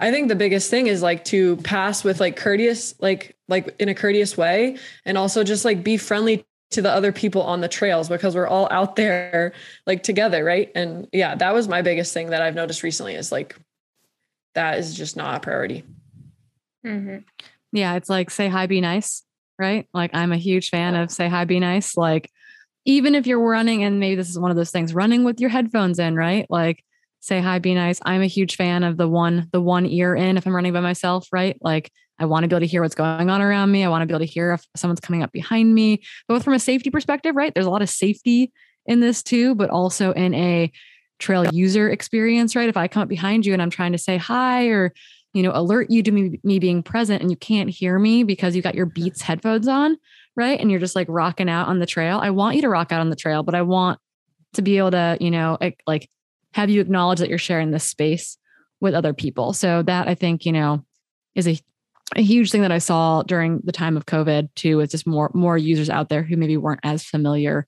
[0.00, 3.88] I think the biggest thing is like to pass with like courteous, like like in
[3.88, 7.68] a courteous way, and also just like be friendly to the other people on the
[7.68, 9.52] trails because we're all out there
[9.86, 10.70] like together right?
[10.74, 13.56] And yeah that was my biggest thing that i've noticed recently is like
[14.54, 15.84] that is just not a priority.
[16.84, 17.18] Mm-hmm.
[17.72, 19.22] yeah it's like say hi be nice
[19.58, 19.88] right?
[19.94, 22.30] Like i'm a huge fan of say hi be nice like
[22.84, 25.50] even if you're running and maybe this is one of those things running with your
[25.50, 26.46] headphones in right?
[26.48, 26.84] Like
[27.20, 28.00] say hi be nice.
[28.04, 30.80] I'm a huge fan of the one the one ear in if i'm running by
[30.80, 31.58] myself right?
[31.60, 33.84] Like I want to be able to hear what's going on around me.
[33.84, 36.54] I want to be able to hear if someone's coming up behind me, both from
[36.54, 37.52] a safety perspective, right?
[37.52, 38.52] There's a lot of safety
[38.86, 40.72] in this too, but also in a
[41.18, 42.68] trail user experience, right?
[42.68, 44.92] If I come up behind you and I'm trying to say hi or,
[45.32, 48.56] you know, alert you to me, me being present and you can't hear me because
[48.56, 49.96] you got your Beats headphones on,
[50.36, 50.58] right?
[50.58, 52.18] And you're just like rocking out on the trail.
[52.22, 53.98] I want you to rock out on the trail, but I want
[54.54, 56.08] to be able to, you know, like
[56.52, 58.38] have you acknowledge that you're sharing this space
[58.80, 59.52] with other people.
[59.52, 60.84] So that I think, you know,
[61.34, 61.58] is a
[62.14, 65.30] a huge thing that I saw during the time of COVID too is just more
[65.34, 67.66] more users out there who maybe weren't as familiar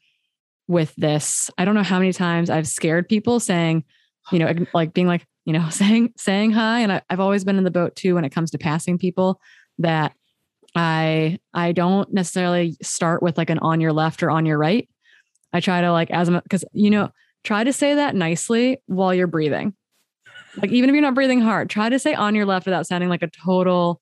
[0.68, 1.50] with this.
[1.58, 3.84] I don't know how many times I've scared people saying,
[4.30, 6.80] you know, like being like, you know, saying saying hi.
[6.80, 9.40] And I, I've always been in the boat too when it comes to passing people
[9.78, 10.12] that
[10.76, 14.88] I I don't necessarily start with like an on your left or on your right.
[15.52, 17.10] I try to like as because you know
[17.42, 19.74] try to say that nicely while you're breathing.
[20.56, 23.08] Like even if you're not breathing hard, try to say on your left without sounding
[23.08, 24.00] like a total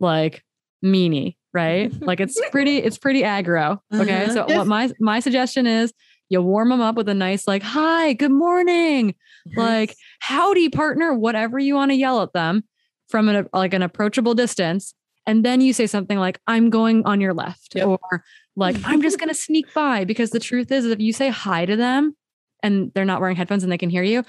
[0.00, 0.44] like
[0.84, 1.92] meanie, right?
[2.02, 3.78] like it's pretty, it's pretty aggro.
[3.92, 4.24] Okay.
[4.24, 4.32] Uh-huh.
[4.32, 4.58] So yes.
[4.58, 5.92] what my my suggestion is
[6.28, 9.14] you warm them up with a nice like, hi, good morning,
[9.46, 9.56] yes.
[9.56, 12.64] like howdy, partner, whatever you want to yell at them
[13.08, 14.94] from an like an approachable distance.
[15.26, 17.86] And then you say something like, I'm going on your left, yep.
[17.86, 18.24] or
[18.54, 20.04] like, I'm just gonna sneak by.
[20.04, 22.16] Because the truth is, if you say hi to them
[22.62, 24.24] and they're not wearing headphones and they can hear you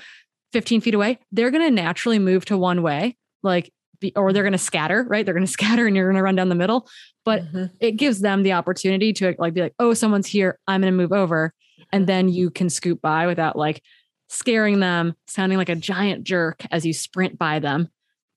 [0.53, 3.15] 15 feet away, they're gonna naturally move to one way.
[3.43, 5.25] Like be, or they're going to scatter, right?
[5.25, 6.87] They're going to scatter and you're going to run down the middle.
[7.25, 7.65] But mm-hmm.
[7.79, 10.59] it gives them the opportunity to like be like, oh, someone's here.
[10.67, 11.53] I'm going to move over.
[11.91, 13.81] And then you can scoop by without like
[14.29, 17.89] scaring them, sounding like a giant jerk as you sprint by them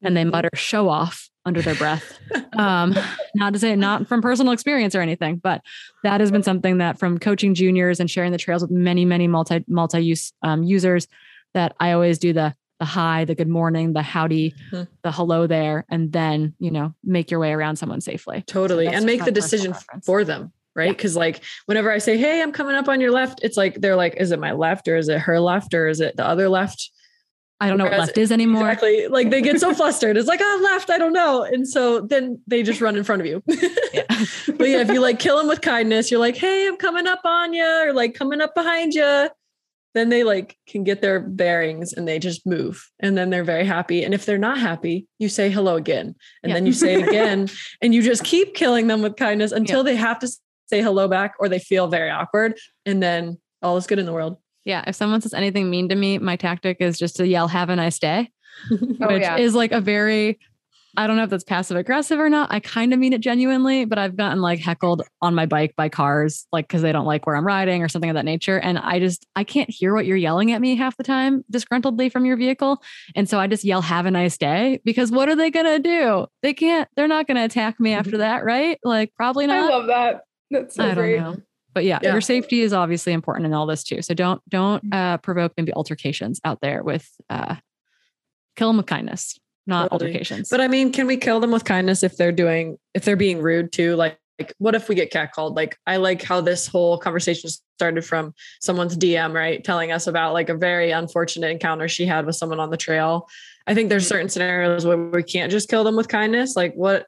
[0.03, 0.31] and they mm-hmm.
[0.31, 2.19] mutter show off under their breath.
[2.59, 2.95] Um,
[3.35, 5.63] not to say not from personal experience or anything, but
[6.03, 9.29] that has been something that from coaching juniors and sharing the trails with many, many
[9.29, 11.07] multi multi use um, users
[11.55, 14.83] that I always do the the hi, the good morning, the howdy, mm-hmm.
[15.03, 18.43] the hello there, and then you know make your way around someone safely.
[18.49, 19.74] Totally, so and make the decision
[20.05, 20.97] for them right?
[20.97, 21.20] Because yeah.
[21.20, 24.16] like whenever I say, "Hey, I'm coming up on your left," it's like they're like,
[24.16, 26.91] "Is it my left or is it her left or is it the other left?"
[27.62, 28.62] I don't know what left is anymore.
[28.62, 29.09] Exactly.
[29.09, 30.16] Like they get so flustered.
[30.16, 31.43] It's like, oh, left, I don't know.
[31.43, 33.43] And so then they just run in front of you.
[33.93, 34.05] yeah.
[34.57, 37.20] but yeah, if you like kill them with kindness, you're like, hey, I'm coming up
[37.24, 39.28] on you, or like coming up behind you.
[39.95, 42.88] Then they like can get their bearings and they just move.
[43.01, 44.05] And then they're very happy.
[44.05, 46.14] And if they're not happy, you say hello again.
[46.43, 46.55] And yeah.
[46.55, 47.49] then you say it again.
[47.82, 49.93] and you just keep killing them with kindness until yeah.
[49.93, 50.28] they have to
[50.68, 52.57] say hello back or they feel very awkward.
[52.86, 54.36] And then all is good in the world.
[54.64, 54.84] Yeah.
[54.86, 57.76] If someone says anything mean to me, my tactic is just to yell, have a
[57.76, 58.30] nice day,
[58.70, 58.76] oh,
[59.09, 59.38] which yeah.
[59.38, 60.38] is like a very,
[60.97, 62.53] I don't know if that's passive aggressive or not.
[62.53, 65.88] I kind of mean it genuinely, but I've gotten like heckled on my bike by
[65.88, 68.59] cars, like because they don't like where I'm riding or something of that nature.
[68.59, 72.11] And I just, I can't hear what you're yelling at me half the time disgruntledly
[72.11, 72.82] from your vehicle.
[73.14, 75.78] And so I just yell, have a nice day because what are they going to
[75.78, 76.26] do?
[76.43, 78.78] They can't, they're not going to attack me after that, right?
[78.84, 79.70] Like, probably not.
[79.70, 80.22] I love that.
[80.51, 81.20] That's so I great.
[81.20, 81.36] Know
[81.72, 84.03] but yeah, yeah, your safety is obviously important in all this too.
[84.03, 84.93] So don't don't mm-hmm.
[84.93, 87.57] uh, provoke maybe altercations out there with uh,
[88.57, 89.38] kill them with kindness,
[89.71, 90.11] not totally.
[90.11, 90.51] altercations.
[90.51, 93.41] But I mean, can we kill them with kindness if they're doing if they're being
[93.41, 93.97] rude too?
[93.97, 95.57] Like, like what if we get catcalled?
[95.57, 97.49] Like, I like how this whole conversation
[97.79, 102.27] started from someone's DM, right, telling us about like a very unfortunate encounter she had
[102.27, 103.29] with someone on the trail.
[103.66, 104.09] I think there's mm-hmm.
[104.09, 106.57] certain scenarios where we can't just kill them with kindness.
[106.57, 107.07] Like, what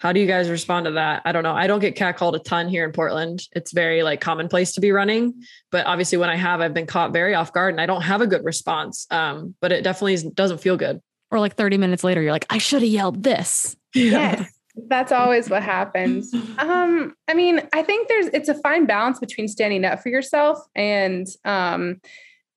[0.00, 1.20] how do you guys respond to that?
[1.26, 1.52] I don't know.
[1.52, 3.42] I don't get catcalled a ton here in Portland.
[3.52, 7.12] It's very like commonplace to be running, but obviously when I have, I've been caught
[7.12, 9.06] very off guard and I don't have a good response.
[9.10, 11.02] Um, but it definitely doesn't feel good.
[11.30, 13.76] Or like 30 minutes later, you're like, I should have yelled this.
[13.94, 14.46] Yeah.
[14.88, 16.34] That's always what happens.
[16.60, 20.58] Um, I mean, I think there's it's a fine balance between standing up for yourself
[20.74, 22.00] and um and,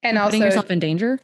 [0.04, 1.20] and also putting yourself in danger.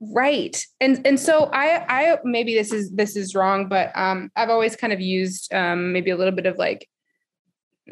[0.00, 0.64] Right.
[0.80, 4.74] And and so I I maybe this is this is wrong, but um I've always
[4.74, 6.88] kind of used um maybe a little bit of like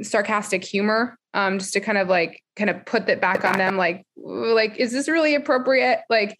[0.00, 3.76] sarcastic humor um just to kind of like kind of put that back on them
[3.76, 6.00] like like is this really appropriate?
[6.08, 6.38] Like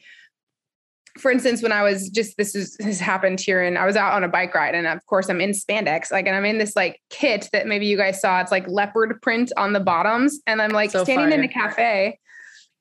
[1.18, 4.12] for instance, when I was just this is has happened here, and I was out
[4.12, 6.74] on a bike ride, and of course I'm in spandex, like, and I'm in this
[6.74, 8.40] like kit that maybe you guys saw.
[8.40, 11.38] It's like leopard print on the bottoms, and I'm like so standing fire.
[11.38, 12.18] in a cafe,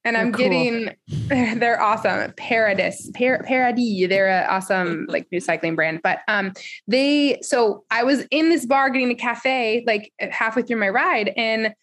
[0.03, 0.49] and I'm cool.
[0.49, 0.95] getting
[1.59, 2.33] they're awesome.
[2.37, 6.01] Paradis, Par- Paradis, they're an awesome like new cycling brand.
[6.03, 6.53] But um,
[6.87, 11.33] they so I was in this bar getting a cafe like halfway through my ride,
[11.35, 11.73] and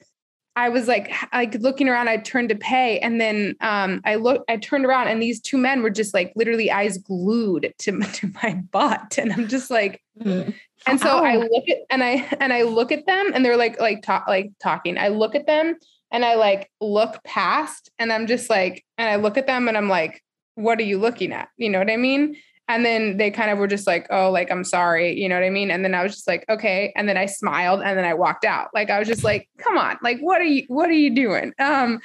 [0.59, 2.09] I was like like looking around.
[2.09, 4.51] I turned to pay, and then um, I looked.
[4.51, 8.33] I turned around, and these two men were just like literally eyes glued to to
[8.43, 10.03] my butt, and I'm just like.
[10.21, 10.51] Mm-hmm.
[10.87, 11.25] And so Ow.
[11.25, 14.27] I look at and I and I look at them, and they're like like talk
[14.27, 14.99] like talking.
[14.99, 15.77] I look at them
[16.11, 19.77] and I like look past and I'm just like, and I look at them and
[19.77, 20.23] I'm like,
[20.55, 21.49] what are you looking at?
[21.57, 22.37] You know what I mean?
[22.69, 25.19] And then they kind of were just like, oh, like, I'm sorry.
[25.19, 25.71] You know what I mean?
[25.71, 26.93] And then I was just like, okay.
[26.95, 28.69] And then I smiled and then I walked out.
[28.75, 31.53] Like, I was just like, come on, like, what are you, what are you doing?
[31.59, 32.01] Um,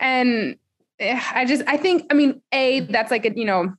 [0.00, 0.56] and
[0.98, 3.74] eh, I just, I think, I mean, A, that's like a, you know,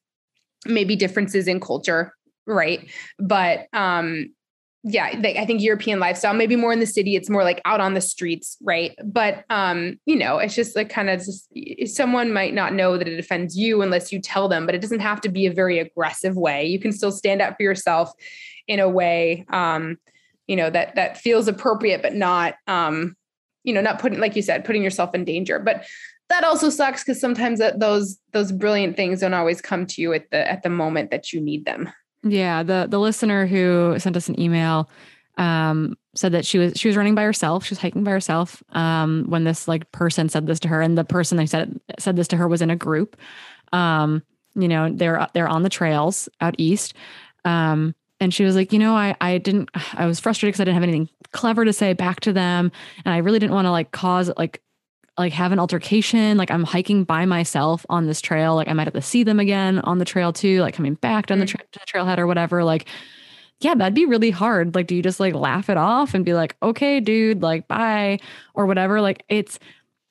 [0.65, 2.13] maybe differences in culture,
[2.45, 2.87] right?
[3.17, 4.33] But um,
[4.83, 7.81] yeah, they, I think European lifestyle, maybe more in the city, it's more like out
[7.81, 8.95] on the streets, right?
[9.03, 11.49] But um, you know, it's just like kind of just
[11.87, 15.01] someone might not know that it offends you unless you tell them, but it doesn't
[15.01, 16.65] have to be a very aggressive way.
[16.65, 18.11] You can still stand up for yourself
[18.67, 19.97] in a way um,
[20.49, 23.15] you know, that that feels appropriate, but not um,
[23.63, 25.59] you know, not putting, like you said, putting yourself in danger.
[25.59, 25.85] But
[26.29, 30.11] that also sucks because sometimes that those those brilliant things don't always come to you
[30.11, 31.89] at the at the moment that you need them.
[32.23, 34.89] Yeah, the the listener who sent us an email
[35.37, 37.65] um, said that she was she was running by herself.
[37.65, 40.97] She was hiking by herself um, when this like person said this to her, and
[40.97, 43.15] the person they said said this to her was in a group.
[43.71, 44.21] Um,
[44.55, 46.93] you know, they're they're on the trails out east.
[47.45, 50.65] Um, and she was like, you know, I I didn't I was frustrated because I
[50.65, 52.71] didn't have anything clever to say back to them,
[53.05, 54.61] and I really didn't want to like cause like
[55.19, 56.37] like have an altercation.
[56.37, 58.55] Like I'm hiking by myself on this trail.
[58.55, 61.27] Like I might have to see them again on the trail too, like coming back
[61.27, 61.49] down the, mm.
[61.49, 62.63] tra- the trailhead or whatever.
[62.63, 62.87] Like,
[63.59, 64.73] yeah, that'd be really hard.
[64.75, 68.19] Like, do you just like laugh it off and be like, okay, dude, like bye
[68.53, 69.01] or whatever?
[69.01, 69.59] Like it's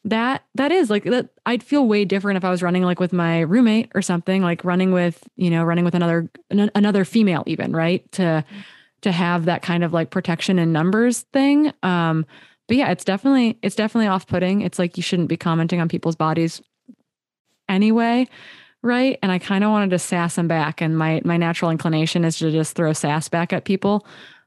[0.04, 3.14] that that is like that I'd feel way different if I was running like with
[3.14, 7.72] my roommate or something, like running with, you know, running with another another female even,
[7.72, 8.10] right?
[8.12, 8.44] To mm.
[9.00, 11.72] to have that kind of like protection in numbers thing.
[11.82, 12.26] Um
[12.68, 14.60] but yeah, it's definitely it's definitely off-putting.
[14.62, 16.62] It's like you shouldn't be commenting on people's bodies
[17.68, 18.28] anyway.
[18.82, 19.18] right?
[19.22, 20.80] And I kind of wanted to sass them back.
[20.80, 24.06] And my my natural inclination is to just throw sass back at people.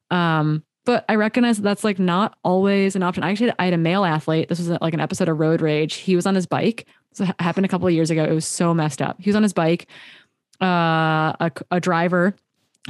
[0.10, 3.24] Um, but I recognize that that's like not always an option.
[3.24, 4.50] I actually I had a male athlete.
[4.50, 5.96] This was like an episode of Road Rage.
[5.96, 6.88] He was on his bike.
[7.20, 8.24] It happened a couple of years ago.
[8.24, 9.18] It was so messed up.
[9.20, 9.88] He was on his bike.
[10.62, 12.36] Uh, a, a driver.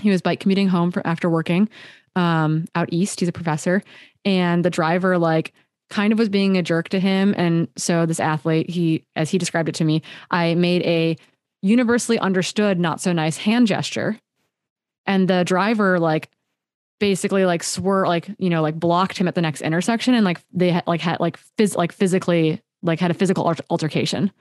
[0.01, 1.69] He was bike commuting home for after working
[2.15, 3.19] um, out east.
[3.19, 3.81] He's a professor,
[4.25, 5.53] and the driver like
[5.89, 7.33] kind of was being a jerk to him.
[7.37, 11.17] And so this athlete, he as he described it to me, I made a
[11.61, 14.17] universally understood not so nice hand gesture,
[15.05, 16.29] and the driver like
[16.99, 20.39] basically like swore like you know like blocked him at the next intersection and like
[20.53, 24.31] they had like had like phys- like physically like had a physical alter- altercation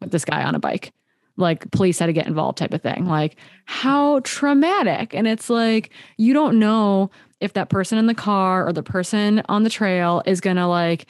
[0.00, 0.92] with this guy on a bike
[1.38, 5.90] like police had to get involved type of thing like how traumatic and it's like
[6.16, 7.10] you don't know
[7.40, 10.66] if that person in the car or the person on the trail is going to
[10.66, 11.06] like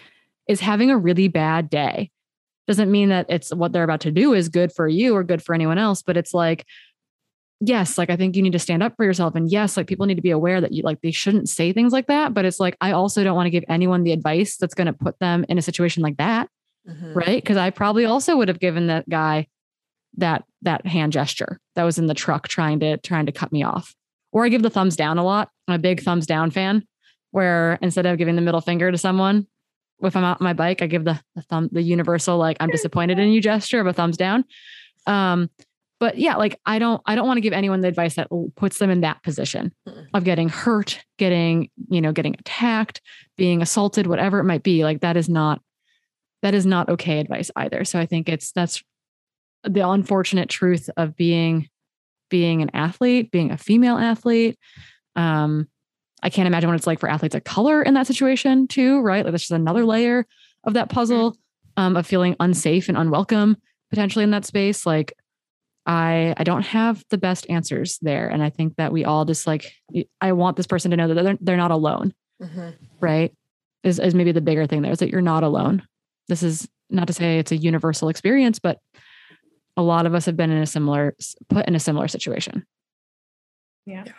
[0.46, 2.10] is having a really bad day
[2.66, 5.42] doesn't mean that it's what they're about to do is good for you or good
[5.42, 6.66] for anyone else but it's like
[7.60, 9.34] yes, like I think you need to stand up for yourself.
[9.34, 11.92] And yes, like people need to be aware that you like they shouldn't say things
[11.92, 12.34] like that.
[12.34, 14.92] But it's like I also don't want to give anyone the advice that's going to
[14.92, 16.48] put them in a situation like that.
[16.88, 17.14] Mm-hmm.
[17.14, 17.44] Right.
[17.44, 19.48] Cause I probably also would have given that guy
[20.16, 23.62] that that hand gesture that was in the truck trying to trying to cut me
[23.62, 23.94] off.
[24.32, 25.50] Or I give the thumbs down a lot.
[25.66, 26.86] I'm a big thumbs down fan,
[27.30, 29.46] where instead of giving the middle finger to someone,
[30.02, 32.70] if I'm out on my bike, I give the, the thumb, the universal, like I'm
[32.70, 34.44] disappointed in you gesture of a thumbs down.
[35.06, 35.50] Um,
[36.00, 38.78] but yeah like i don't i don't want to give anyone the advice that puts
[38.78, 39.72] them in that position
[40.14, 43.00] of getting hurt getting you know getting attacked
[43.36, 45.60] being assaulted whatever it might be like that is not
[46.42, 48.82] that is not okay advice either so i think it's that's
[49.64, 51.68] the unfortunate truth of being
[52.30, 54.58] being an athlete being a female athlete
[55.16, 55.66] um
[56.22, 59.24] i can't imagine what it's like for athletes of color in that situation too right
[59.24, 60.26] like that's just another layer
[60.64, 61.36] of that puzzle
[61.76, 63.56] um, of feeling unsafe and unwelcome
[63.90, 65.14] potentially in that space like
[65.88, 69.46] I I don't have the best answers there, and I think that we all just
[69.46, 69.72] like
[70.20, 72.70] I want this person to know that they're they're not alone, mm-hmm.
[73.00, 73.32] right?
[73.82, 75.82] Is is maybe the bigger thing there is that you're not alone.
[76.28, 78.78] This is not to say it's a universal experience, but
[79.78, 81.14] a lot of us have been in a similar
[81.48, 82.66] put in a similar situation.
[83.86, 84.02] Yeah.
[84.04, 84.12] Yeah.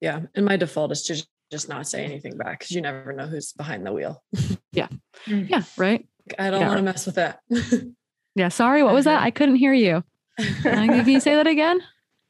[0.00, 0.20] Yeah.
[0.34, 3.52] And my default is to just not say anything back because you never know who's
[3.52, 4.22] behind the wheel.
[4.72, 4.88] yeah.
[5.26, 5.50] Mm.
[5.50, 5.62] Yeah.
[5.76, 6.08] Right.
[6.38, 6.68] I don't yeah.
[6.68, 7.40] want to mess with that.
[8.34, 8.48] yeah.
[8.48, 8.82] Sorry.
[8.82, 9.22] What was that?
[9.22, 10.02] I couldn't hear you.
[10.62, 11.82] Can you say that again?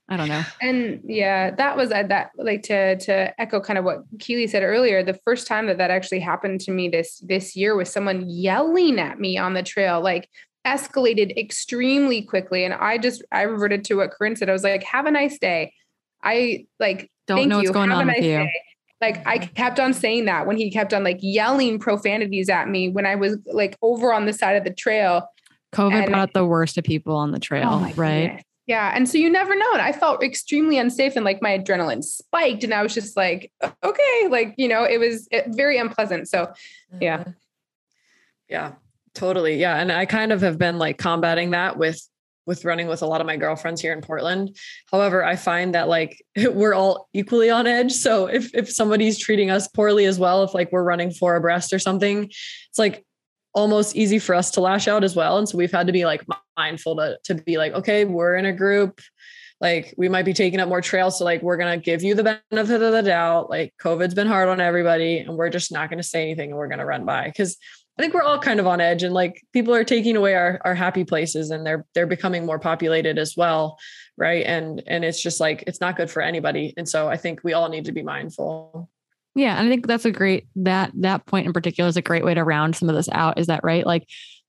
[0.09, 0.42] I don't know.
[0.61, 4.64] And yeah, that was uh, that like to to echo kind of what Keely said
[4.64, 5.05] earlier.
[5.05, 8.98] The first time that that actually happened to me this this year was someone yelling
[8.98, 10.28] at me on the trail, like
[10.66, 12.64] escalated extremely quickly.
[12.64, 14.48] And I just I reverted to what Corinne said.
[14.48, 15.72] I was like, "Have a nice day."
[16.22, 17.72] I like don't know what's you.
[17.72, 18.38] going Have on nice with you.
[18.38, 18.52] Day.
[19.00, 22.88] Like I kept on saying that when he kept on like yelling profanities at me
[22.88, 25.28] when I was like over on the side of the trail
[25.74, 28.26] COVID and, brought the worst of people on the trail, oh right?
[28.26, 28.44] Goodness.
[28.66, 28.92] Yeah.
[28.94, 29.72] And so you never know.
[29.72, 32.62] And I felt extremely unsafe and like my adrenaline spiked.
[32.62, 33.50] And I was just like,
[33.82, 36.28] okay, like, you know, it was very unpleasant.
[36.28, 36.52] So,
[37.00, 37.18] yeah.
[37.18, 37.30] Mm-hmm.
[38.48, 38.72] Yeah,
[39.14, 39.56] totally.
[39.56, 39.76] Yeah.
[39.76, 42.00] And I kind of have been like combating that with
[42.44, 44.56] with running with a lot of my girlfriends here in Portland.
[44.90, 47.92] However, I find that like we're all equally on edge.
[47.92, 51.72] So if if somebody's treating us poorly as well, if like we're running four abreast
[51.72, 53.04] or something, it's like
[53.54, 55.38] almost easy for us to lash out as well.
[55.38, 56.24] And so we've had to be like
[56.56, 59.00] mindful to, to be like, okay, we're in a group.
[59.60, 61.18] Like we might be taking up more trails.
[61.18, 63.48] So like we're gonna give you the benefit of the doubt.
[63.48, 66.68] Like COVID's been hard on everybody, and we're just not gonna say anything and we're
[66.68, 67.30] gonna run by.
[67.36, 67.56] Cause
[67.99, 70.61] I think we're all kind of on edge and like people are taking away our,
[70.64, 73.78] our happy places and they're they're becoming more populated as well.
[74.16, 74.45] Right.
[74.47, 76.72] And and it's just like it's not good for anybody.
[76.76, 78.88] And so I think we all need to be mindful.
[79.34, 82.24] Yeah, and I think that's a great that that point in particular is a great
[82.24, 83.38] way to round some of this out.
[83.38, 83.86] Is that right?
[83.86, 84.07] Like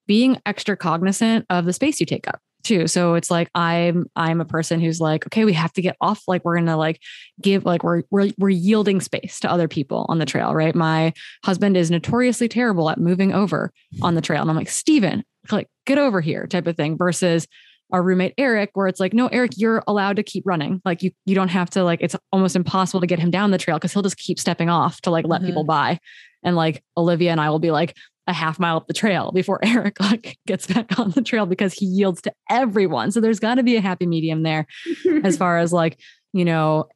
[0.08, 2.88] being extra cognizant of the space you take up too.
[2.88, 6.24] So it's like I'm I'm a person who's like, okay, we have to get off.
[6.28, 7.00] Like we're gonna like
[7.42, 10.74] give like we're we're we're yielding space to other people on the trail, right?
[10.74, 15.24] My husband is notoriously terrible at moving over on the trail, and I'm like, Steven,
[15.52, 16.98] like get over here, type of thing.
[16.98, 17.48] Versus
[17.92, 20.82] our roommate Eric, where it's like, no, Eric, you're allowed to keep running.
[20.84, 22.00] Like you, you don't have to like.
[22.02, 25.00] It's almost impossible to get him down the trail because he'll just keep stepping off
[25.02, 25.50] to like let mm-hmm.
[25.50, 26.00] people by.
[26.46, 27.96] And like Olivia and I will be like
[28.28, 31.74] a half mile up the trail before Eric like gets back on the trail because
[31.74, 33.12] he yields to everyone.
[33.12, 34.66] So there's got to be a happy medium there,
[35.24, 36.00] as far as like
[36.34, 36.88] you know,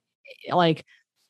[0.51, 0.86] like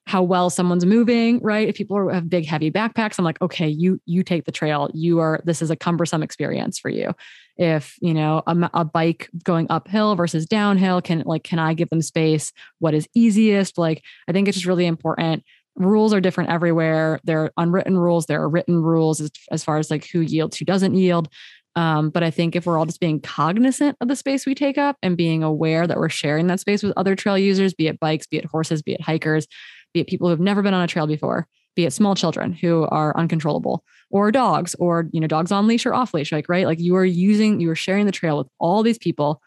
[0.08, 1.68] how well someone's moving, right?
[1.68, 4.90] If people have big heavy backpacks, I'm like, okay, you you take the trail.
[4.94, 7.12] You are this is a cumbersome experience for you.
[7.58, 11.90] If you know a, a bike going uphill versus downhill, can like can I give
[11.90, 12.54] them space?
[12.80, 13.78] What is easiest?
[13.78, 15.44] Like I think it's just really important.
[15.78, 17.20] Rules are different everywhere.
[17.24, 18.26] There are unwritten rules.
[18.26, 21.30] There are written rules as, as far as like who yields, who doesn't yield.
[21.76, 24.80] Um, but I think if we're all just being cognizant of the space we take
[24.80, 28.00] up and being aware that we're sharing that space with other trail users, be it
[28.00, 29.46] bikes, be it horses, be it hikers,
[29.94, 32.88] be it people who've never been on a trail before, be it small children who
[32.90, 36.66] are uncontrollable or dogs or you know dogs on leash or off leash like right
[36.66, 39.42] like you are using you are sharing the trail with all these people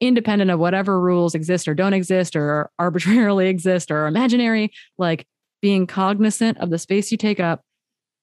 [0.00, 5.26] independent of whatever rules exist or don't exist or arbitrarily exist or imaginary like
[5.64, 7.62] being cognizant of the space you take up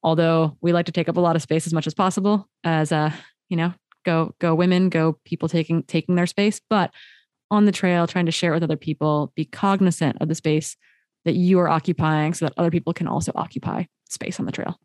[0.04, 2.92] although we like to take up a lot of space as much as possible as
[2.92, 3.12] uh
[3.50, 3.74] you know
[4.06, 6.92] go go women go people taking taking their space but
[7.50, 10.78] on the trail trying to share it with other people be cognizant of the space
[11.26, 14.78] that you are occupying so that other people can also occupy space on the trail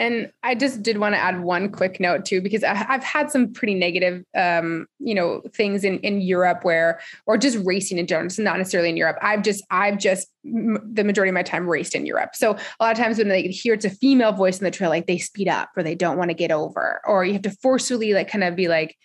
[0.00, 3.52] and I just did want to add one quick note too, because I've had some
[3.52, 8.26] pretty negative, um, you know, things in in Europe where, or just racing in general.
[8.26, 9.18] It's not necessarily in Europe.
[9.20, 12.30] I've just, I've just the majority of my time raced in Europe.
[12.34, 14.88] So a lot of times when they hear it's a female voice in the trail,
[14.88, 17.50] like they speed up or they don't want to get over, or you have to
[17.62, 18.96] forcefully like kind of be like,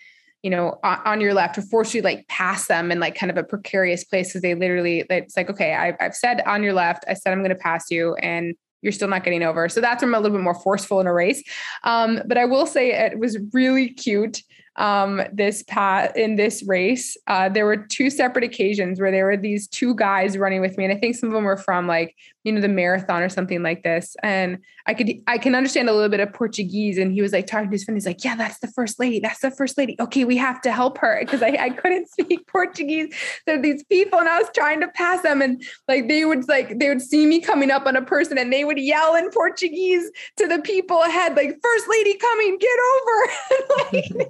[0.43, 3.43] you know, on, your left or forcefully like pass them in like kind of a
[3.43, 7.15] precarious place because they literally, it's like, okay, I've, I've said on your left, I
[7.15, 8.55] said I'm going to pass you, and
[8.85, 9.67] you're still not getting over.
[9.67, 11.43] So that's where I'm a little bit more forceful in a race.
[11.83, 14.43] Um, but I will say it was really cute
[14.77, 17.17] um, this path in this race.
[17.27, 20.85] Uh, there were two separate occasions where there were these two guys running with me,
[20.85, 22.15] and I think some of them were from like
[22.45, 24.15] you know the marathon or something like this.
[24.21, 27.47] And I could I can understand a little bit of Portuguese, and he was like
[27.47, 27.97] talking to his friend.
[27.97, 29.19] He's like, "Yeah, that's the first lady.
[29.19, 29.95] That's the first lady.
[29.99, 33.13] Okay, we have to help her because I, I couldn't speak Portuguese.
[33.45, 36.79] There these people, and I was trying to pass them, and like they would like
[36.79, 40.11] they would see me coming up on a person, and they would yell in Portuguese
[40.37, 44.29] to the people ahead, like "First lady coming, get over." like,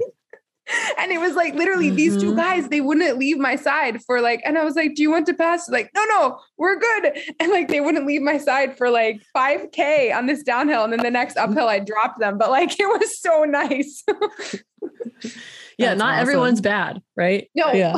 [0.97, 1.95] and it was like literally mm-hmm.
[1.95, 2.37] these two mm-hmm.
[2.37, 5.25] guys they wouldn't leave my side for like and i was like do you want
[5.25, 8.89] to pass like no no we're good and like they wouldn't leave my side for
[8.89, 12.71] like 5k on this downhill and then the next uphill i dropped them but like
[12.79, 16.21] it was so nice yeah That's not awesome.
[16.21, 17.95] everyone's bad right no yeah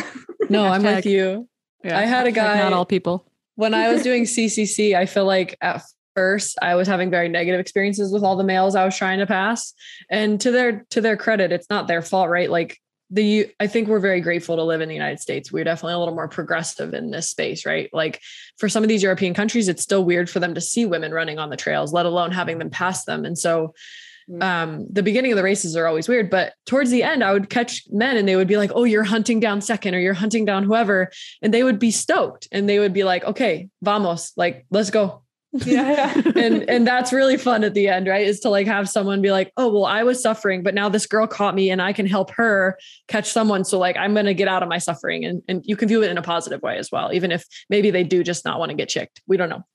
[0.49, 1.47] no i'm with you
[1.83, 1.97] yeah.
[1.97, 5.57] i had a guy not all people when i was doing ccc i feel like
[5.61, 5.81] at
[6.17, 9.27] first i was having very negative experiences with all the males i was trying to
[9.27, 9.73] pass.
[10.09, 12.49] And to their to their credit it's not their fault right?
[12.49, 15.51] Like the i think we're very grateful to live in the united states.
[15.51, 17.89] We're definitely a little more progressive in this space right?
[17.93, 18.19] Like
[18.57, 21.37] for some of these european countries it's still weird for them to see women running
[21.37, 23.23] on the trails let alone having them pass them.
[23.23, 23.75] And so
[24.29, 24.41] mm.
[24.41, 27.49] um, the beginning of the races are always weird, but towards the end, I would
[27.49, 30.45] catch men and they would be like, Oh, you're hunting down second or you're hunting
[30.45, 31.11] down whoever.
[31.43, 35.21] And they would be stoked and they would be like, Okay, vamos, like, let's go
[35.65, 36.31] yeah, yeah.
[36.35, 38.25] and and that's really fun at the end right?
[38.25, 41.05] Is to like have someone be like oh well i was suffering but now this
[41.05, 42.77] girl caught me and i can help her
[43.07, 43.63] catch someone.
[43.65, 45.25] So like i'm going to get out of my suffering.
[45.25, 47.91] And and you can view it in a positive way as well even if maybe
[47.91, 49.21] they do just not want to get chicked.
[49.27, 49.63] We don't know.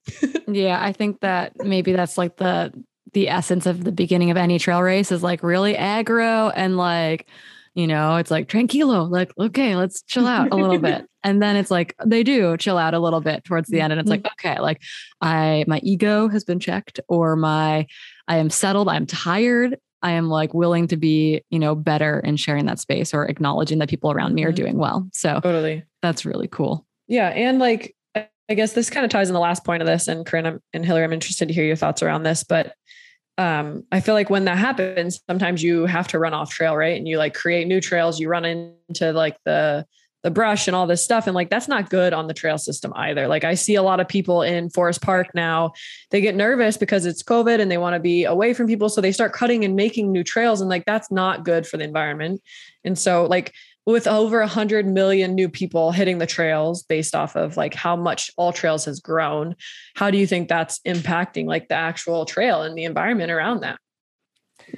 [0.49, 2.73] Yeah i think that maybe that's like the
[3.13, 7.27] the essence of the beginning of any trail race is like really aggro and like
[7.75, 11.07] you know, it's like tranquilo, like, okay, let's chill out a little bit.
[11.25, 13.93] And then it's like they do chill out a little bit towards the end.
[13.93, 14.49] And it's like, mm-hmm.
[14.49, 14.83] okay, like
[15.21, 17.87] I my ego has been checked, or my
[18.27, 19.79] I am settled, I'm tired.
[20.03, 23.79] I am like willing to be, you know, better in sharing that space or acknowledging
[23.79, 24.57] that people around me are mm-hmm.
[24.57, 25.09] doing well.
[25.13, 25.85] So totally.
[26.03, 26.85] That's really cool.
[27.07, 27.29] Yeah.
[27.29, 30.09] And like I guess this kind of ties in the last point of this.
[30.09, 32.43] And Corinne and Hillary, I'm interested to hear your thoughts around this.
[32.43, 32.75] But
[33.39, 36.97] um, I feel like when that happens, sometimes you have to run off trail, right?
[36.97, 39.87] And you like create new trails, you run into like the
[40.23, 41.27] the brush and all this stuff.
[41.27, 43.27] And like that's not good on the trail system either.
[43.27, 45.73] Like I see a lot of people in Forest Park now,
[46.11, 48.89] they get nervous because it's COVID and they want to be away from people.
[48.89, 50.61] So they start cutting and making new trails.
[50.61, 52.41] And like that's not good for the environment.
[52.85, 53.53] And so like
[53.87, 58.31] with over 100 million new people hitting the trails based off of like how much
[58.39, 59.57] AllTrails has grown
[59.95, 63.79] how do you think that's impacting like the actual trail and the environment around that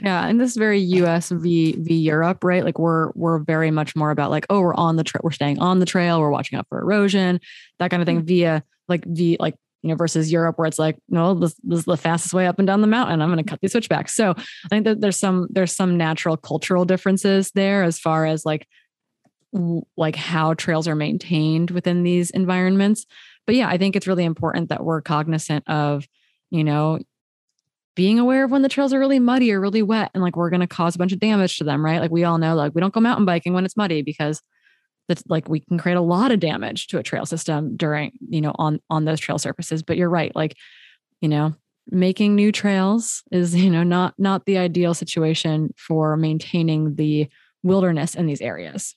[0.01, 3.95] yeah and this is very us v v europe right like we're we're very much
[3.95, 6.59] more about like oh we're on the trail we're staying on the trail we're watching
[6.59, 7.39] out for erosion
[7.79, 8.27] that kind of thing mm-hmm.
[8.27, 11.85] via like the like you know, versus Europe where it's like, no, this, this is
[11.85, 13.21] the fastest way up and down the mountain.
[13.21, 14.15] I'm going to cut these switchbacks.
[14.15, 18.47] So I think that there's some there's some natural cultural differences there as far as
[18.47, 18.67] like
[19.97, 23.07] like how trails are maintained within these environments.
[23.47, 26.07] But yeah, I think it's really important that we're cognizant of,
[26.51, 26.99] you know,
[27.95, 30.51] being aware of when the trails are really muddy or really wet and like we're
[30.51, 32.01] going to cause a bunch of damage to them, right?
[32.01, 34.43] Like we all know like we don't go mountain biking when it's muddy because
[35.09, 38.41] that's like we can create a lot of damage to a trail system during, you
[38.41, 40.57] know, on on those trail surfaces, but you're right, like,
[41.21, 41.55] you know,
[41.91, 47.29] making new trails is, you know, not not the ideal situation for maintaining the
[47.63, 48.97] wilderness in these areas.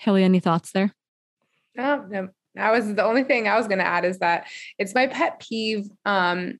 [0.00, 0.94] Hilly, any thoughts there?
[1.76, 2.28] No, no.
[2.54, 4.46] That was the only thing I was going to add is that
[4.78, 6.58] it's my pet peeve um,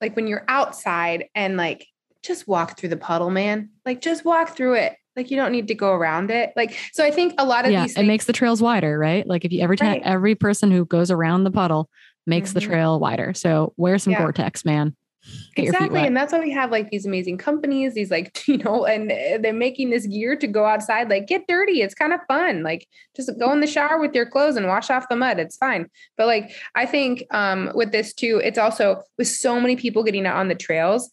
[0.00, 1.86] like when you're outside and like
[2.22, 3.70] just walk through the puddle, man.
[3.84, 4.94] Like just walk through it.
[5.16, 6.52] Like you don't need to go around it.
[6.56, 9.26] Like so, I think a lot of yeah, these it makes the trails wider, right?
[9.26, 10.02] Like if you every time Right.
[10.04, 11.90] every person who goes around the puddle
[12.26, 12.64] makes the Mhm.
[12.66, 13.34] trail wider.
[13.34, 14.18] So wear some Yeah.
[14.20, 14.94] Gore-Tex, man.
[15.58, 19.10] Exactly and that's why we have like these amazing companies these like you know and
[19.10, 22.62] uh, they're making this gear to go outside like get dirty it's kind of fun
[22.62, 22.86] like
[23.16, 25.88] just go in the shower with your clothes and wash off the mud it's fine.
[26.16, 30.26] But like i think um with this too it's also with so many people getting
[30.26, 31.10] out on the trails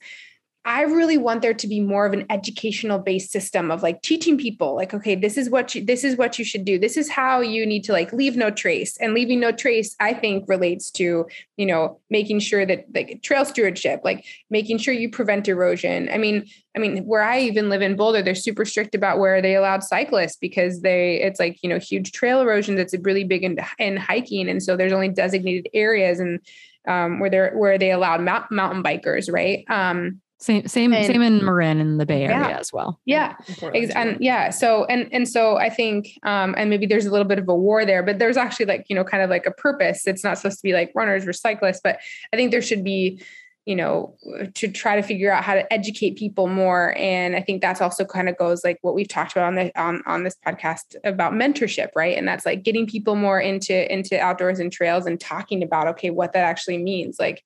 [0.66, 4.38] I really want there to be more of an educational based system of like teaching
[4.38, 6.80] people like okay this is what you this is what you should do.
[6.80, 8.96] This is how you need to like leave no trace.
[8.98, 11.28] And leaving no trace I think relates to
[11.58, 16.08] you know making sure that like trail stewardship like making sure you prevent erosion.
[16.10, 16.46] I mean
[16.78, 19.84] I mean where I even live in Boulder they're super strict about where they allowed
[19.84, 23.58] cyclists because they it's like you know huge trail erosion that's a really big in,
[23.80, 24.48] in hiking.
[24.48, 26.40] And so there's only designated areas and
[26.88, 29.66] um, where they're where they allowed mount, mountain bikers right?
[29.70, 32.44] Um, Same, same, And- same in Marin in the Bay Yeah.
[32.46, 33.00] Area as well.
[33.06, 34.00] yeah In Portland, Ex- too.
[34.00, 37.40] and yeah so and and so i think um and maybe there's a little bit
[37.40, 40.06] of a war there but there's actually like you know kind of like a purpose
[40.06, 41.98] it's not supposed to be like runners or cyclists but
[42.34, 43.22] i think there should be
[43.66, 44.14] you know
[44.56, 48.04] to try to figure out how to educate people more and i think that's also
[48.04, 51.32] kind of goes like what we've talked about on the on, on this podcast about
[51.32, 55.64] mentorship right and that's like getting people more into into outdoors and trails and talking
[55.64, 57.42] about okay what that actually means like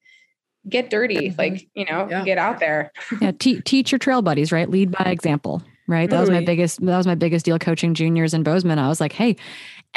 [0.69, 1.37] get dirty Mhm.
[1.37, 2.23] like you know Yeah.
[2.23, 2.91] get out there
[3.21, 4.69] yeah, te- teach your trail buddies, right?
[4.69, 6.09] Lead by example, right?
[6.09, 6.85] That was my biggest.
[6.85, 8.77] That was my biggest deal coaching juniors in Bozeman.
[8.79, 9.35] I was like, hey,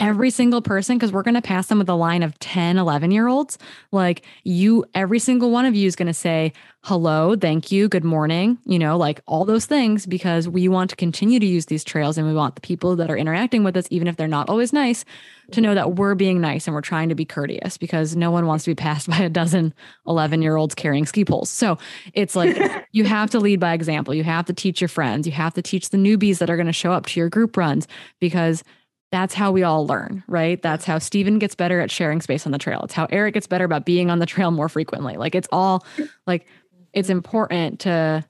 [0.01, 3.11] every single person, because we're going to pass them with a line of 10, 11
[3.11, 3.59] year olds.
[3.93, 6.53] Like you, every single one of you is going to say
[6.83, 10.97] hello, thank you, good morning, you know, like all those things, because we want to
[10.97, 13.87] continue to use these trails and we want the people that are interacting with us,
[13.91, 15.05] even if they're not always nice,
[15.53, 18.47] to know that we're being nice and we're trying to be courteous because no one
[18.47, 19.75] wants to be passed by a dozen
[20.07, 21.51] 11 year olds carrying ski poles.
[21.51, 21.77] So
[22.15, 22.57] it's like
[22.93, 24.15] you have to lead by example.
[24.15, 25.27] You have to teach your friends.
[25.27, 27.59] You have to teach the newbies that are going to show up to your group
[27.59, 27.87] runs
[28.21, 28.65] because
[29.13, 30.61] that's how we all learn, right?
[30.63, 32.83] That's how Steven gets better at sharing space on the trail.
[32.85, 35.17] It's how Eric gets better about being on the trail more frequently.
[35.17, 35.85] Like it's all
[36.27, 36.47] like
[36.93, 38.25] it's important to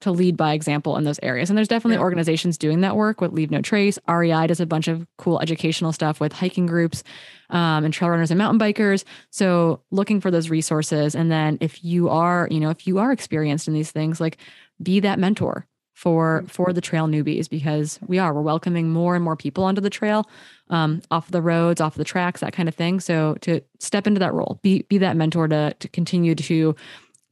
[0.00, 1.48] to lead by example in those areas.
[1.48, 3.98] And there's definitely organizations doing that work with Leave No Trace.
[4.06, 7.02] REI does a bunch of cool educational stuff with hiking groups
[7.48, 9.04] um, and trail runners and mountain bikers.
[9.30, 11.14] So looking for those resources.
[11.14, 14.36] And then if you are, you know, if you are experienced in these things, like
[14.82, 19.24] be that mentor for for the trail newbies because we are we're welcoming more and
[19.24, 20.28] more people onto the trail
[20.70, 24.18] um, off the roads off the tracks that kind of thing so to step into
[24.18, 26.74] that role be be that mentor to to continue to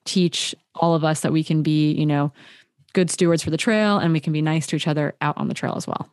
[0.04, 2.32] teach all of us that we can be you know
[2.92, 5.48] good stewards for the trail and we can be nice to each other out on
[5.48, 6.08] the trail as well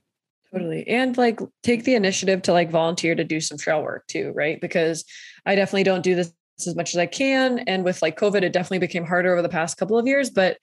[0.51, 0.87] Totally.
[0.87, 4.59] And like take the initiative to like volunteer to do some trail work too, right?
[4.59, 5.05] Because
[5.45, 6.33] I definitely don't do this
[6.67, 7.59] as much as I can.
[7.59, 10.29] And with like COVID, it definitely became harder over the past couple of years.
[10.29, 10.57] But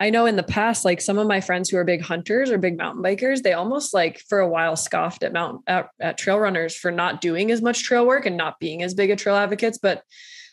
[0.00, 2.58] I know in the past, like some of my friends who are big hunters or
[2.58, 6.38] big mountain bikers, they almost like for a while scoffed at mountain at, at trail
[6.38, 9.36] runners for not doing as much trail work and not being as big a trail
[9.36, 9.78] advocates.
[9.78, 10.02] But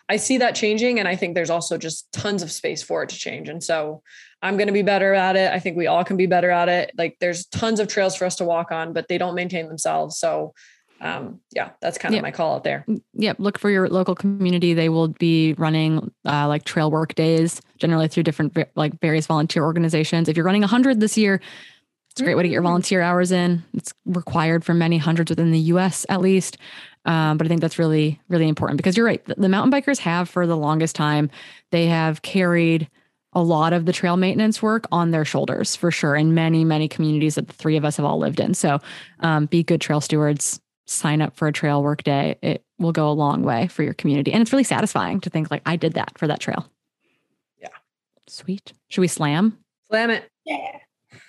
[0.10, 1.00] I see that changing.
[1.00, 3.48] And I think there's also just tons of space for it to change.
[3.48, 4.02] And so
[4.42, 5.52] I'm going to be better at it.
[5.52, 6.92] I think we all can be better at it.
[6.98, 10.18] Like there's tons of trails for us to walk on, but they don't maintain themselves.
[10.18, 10.54] So
[11.02, 12.22] um, yeah, that's kind of Yeah.
[12.22, 12.86] my call out there.
[13.14, 13.38] Yep.
[13.40, 14.74] Look for your local community.
[14.74, 19.64] They will be running uh, like trail work days, generally through different like various volunteer
[19.64, 20.28] organizations.
[20.30, 21.42] If you're running 100 this year,
[22.12, 22.66] it's a great way to get your Mm.
[22.66, 23.64] volunteer hours in.
[23.74, 26.58] It's required for many hundreds within the US at least.
[27.06, 29.24] Um, but I think that's really, really important because you're right.
[29.26, 31.30] The, the mountain bikers have for the longest time,
[31.72, 32.90] they have carried
[33.34, 36.88] a lot of the trail maintenance work on their shoulders for sure in many, many
[36.88, 38.56] communities that the three of us have all lived in.
[38.56, 38.80] So
[39.20, 40.60] um, be good trail stewards,
[40.90, 42.38] sign up for a trail work day.
[42.42, 44.34] It will go a long way for your community.
[44.34, 46.70] And it's really satisfying to think like I did that for that trail.
[47.62, 47.68] Yeah.
[48.28, 48.74] Sweet.
[48.90, 49.58] Should we slam?
[49.88, 50.30] Slam it.
[50.46, 50.80] yeah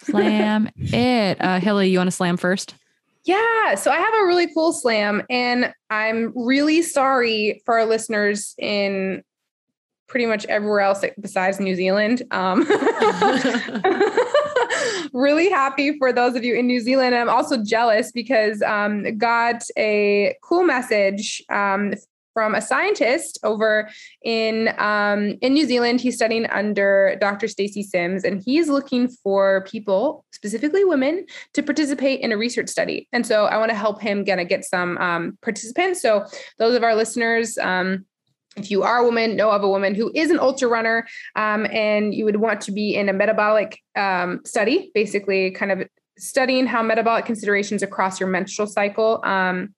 [0.03, 1.41] Slam it.
[1.41, 2.75] Uh Hilly, you want to slam first?
[3.25, 8.55] Yeah, so I have a really cool slam, and I'm really sorry for our listeners
[8.59, 9.23] in
[10.09, 12.23] pretty much everywhere else besides New Zealand.
[12.31, 12.61] Um,
[15.13, 17.15] really happy for those of you in New Zealand.
[17.15, 21.95] I'm also jealous because um, got a cool message um,
[22.33, 23.91] from a scientist over
[24.23, 26.01] in um, in New Zealand.
[26.01, 27.49] He's studying under Dr.
[27.49, 33.09] Stacy Sims, and he's looking for people, specifically women, to participate in a research study.
[33.13, 36.01] And so I want to help him get get some um, participants.
[36.01, 36.25] So
[36.59, 37.59] those of our listeners.
[37.59, 38.07] Um,
[38.57, 41.07] if you are a woman, know of a woman who is an ultra runner,
[41.37, 45.89] um, and you would want to be in a metabolic um, study, basically, kind of
[46.19, 49.75] studying how metabolic considerations across your menstrual cycle um,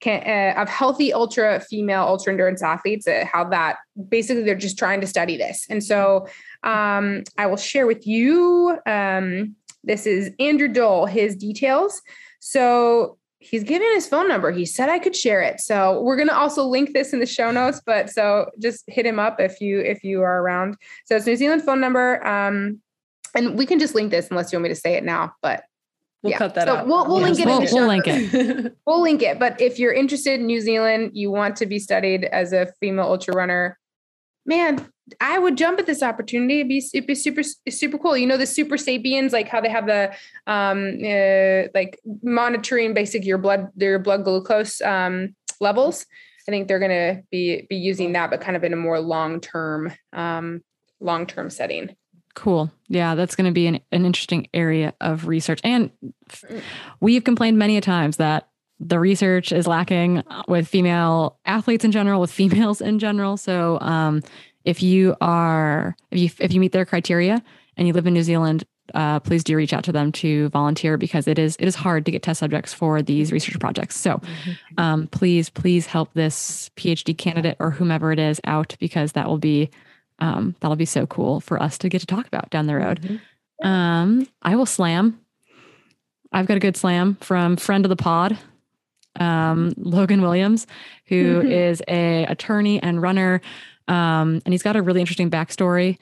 [0.00, 3.08] can, uh, of healthy ultra female ultra endurance athletes.
[3.08, 3.78] Uh, how that
[4.08, 6.28] basically they're just trying to study this, and so
[6.62, 8.78] um, I will share with you.
[8.86, 11.06] Um, this is Andrew Dole.
[11.06, 12.02] His details.
[12.40, 14.50] So he's given his phone number.
[14.50, 15.60] He said I could share it.
[15.60, 19.06] So we're going to also link this in the show notes, but so just hit
[19.06, 20.76] him up if you if you are around.
[21.04, 22.26] So it's New Zealand phone number.
[22.26, 22.80] Um
[23.34, 25.64] and we can just link this unless you want me to say it now, but
[26.24, 26.38] We'll yeah.
[26.38, 26.86] cut that so out.
[26.86, 27.44] We'll, we'll link it.
[27.44, 28.76] We'll, in the we'll link it.
[28.86, 29.38] We'll link it.
[29.38, 33.04] But if you're interested in New Zealand, you want to be studied as a female
[33.04, 33.78] ultra runner,
[34.46, 34.86] man,
[35.20, 36.60] I would jump at this opportunity.
[36.60, 38.16] It'd be, it'd be super, super cool.
[38.16, 40.14] You know, the Supersapiens, like how they have the,
[40.46, 46.06] um, uh, like monitoring basic your blood, their blood glucose, um, levels.
[46.48, 49.00] I think they're going to be, be using that, but kind of in a more
[49.00, 50.62] long-term, um,
[51.00, 51.96] long-term setting.
[52.34, 52.70] Cool.
[52.88, 55.60] Yeah, that's going to be an, an interesting area of research.
[55.62, 55.90] And
[57.00, 58.48] we've complained many a times that
[58.84, 63.36] the research is lacking with female athletes in general, with females in general.
[63.36, 64.22] So, um,
[64.64, 67.42] if you are if you if you meet their criteria
[67.76, 70.96] and you live in New Zealand, uh, please do reach out to them to volunteer
[70.96, 73.96] because it is it is hard to get test subjects for these research projects.
[73.96, 74.20] So,
[74.78, 79.38] um, please please help this PhD candidate or whomever it is out because that will
[79.38, 79.70] be
[80.18, 83.00] um, that'll be so cool for us to get to talk about down the road.
[83.00, 83.66] Mm-hmm.
[83.66, 85.20] Um, I will slam.
[86.32, 88.36] I've got a good slam from friend of the pod,
[89.20, 90.66] um, Logan Williams,
[91.06, 93.40] who is a attorney and runner,
[93.88, 95.98] um, and he's got a really interesting backstory.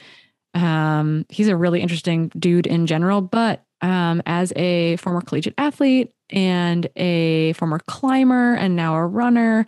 [0.55, 6.13] Um, he's a really interesting dude in general, but um, as a former collegiate athlete
[6.31, 9.67] and a former climber and now a runner,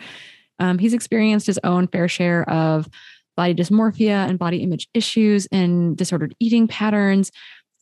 [0.59, 2.89] um, he's experienced his own fair share of
[3.37, 7.33] body dysmorphia and body image issues and disordered eating patterns.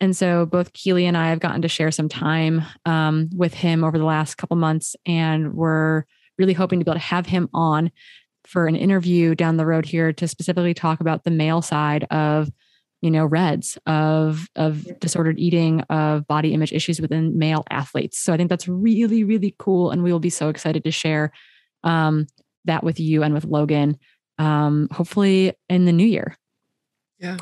[0.02, 3.84] And so both Keely and I have gotten to share some time um, with him
[3.84, 6.02] over the last couple months, and we're
[6.36, 7.92] really hoping to be able to have him on
[8.44, 12.50] for an interview down the road here to specifically talk about the male side of
[13.00, 18.18] you know RED-S of of disordered eating of body image issues within male athletes.
[18.18, 21.30] So i think that's really really cool and we will be so excited to share
[21.84, 22.26] um,
[22.64, 23.98] that with you and with logan
[24.38, 26.36] um, hopefully in the new year.
[27.20, 27.36] Yeah.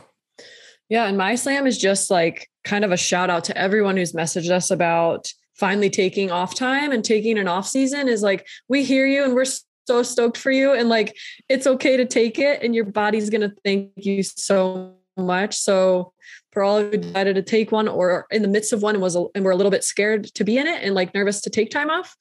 [0.91, 1.07] Yeah.
[1.07, 4.51] And my slam is just like kind of a shout out to everyone who's messaged
[4.51, 9.07] us about finally taking off time and taking an off season is like, we hear
[9.07, 9.47] you and we're
[9.87, 10.73] so stoked for you.
[10.73, 11.17] And like,
[11.49, 15.55] it's okay to take it and your body's going to thank you so much.
[15.57, 16.13] So
[16.53, 19.15] for all who decided to take one or in the midst of one and was,
[19.15, 21.71] and we're a little bit scared to be in it and like nervous to take
[21.71, 22.17] time off,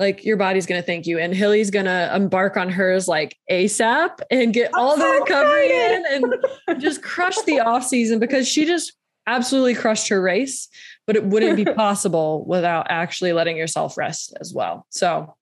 [0.00, 1.18] like your body's going to thank you.
[1.18, 5.20] And Hilly's going to embark on hers like ASAP and get I'm all the so
[5.20, 6.22] recovery excited.
[6.22, 6.32] in
[6.66, 8.94] and just crush the off season because she just
[9.26, 10.68] absolutely crushed her race,
[11.06, 14.86] but it wouldn't be possible without actually letting yourself rest as well.
[14.88, 15.36] So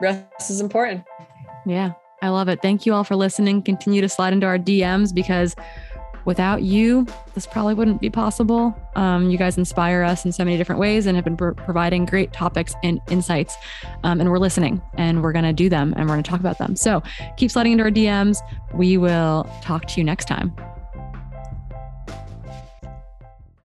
[0.00, 1.04] rest is important.
[1.64, 2.60] Yeah, I love it.
[2.60, 3.62] Thank you all for listening.
[3.62, 5.54] Continue to slide into our DMs because
[6.28, 8.78] without you, this probably wouldn't be possible.
[8.96, 12.04] Um, you guys inspire us in so many different ways and have been pro- providing
[12.04, 13.56] great topics and insights.
[14.04, 16.40] Um, and we're listening and we're going to do them and we're going to talk
[16.40, 16.76] about them.
[16.76, 17.02] So
[17.38, 18.40] keep sliding into our DMs.
[18.74, 20.54] We will talk to you next time.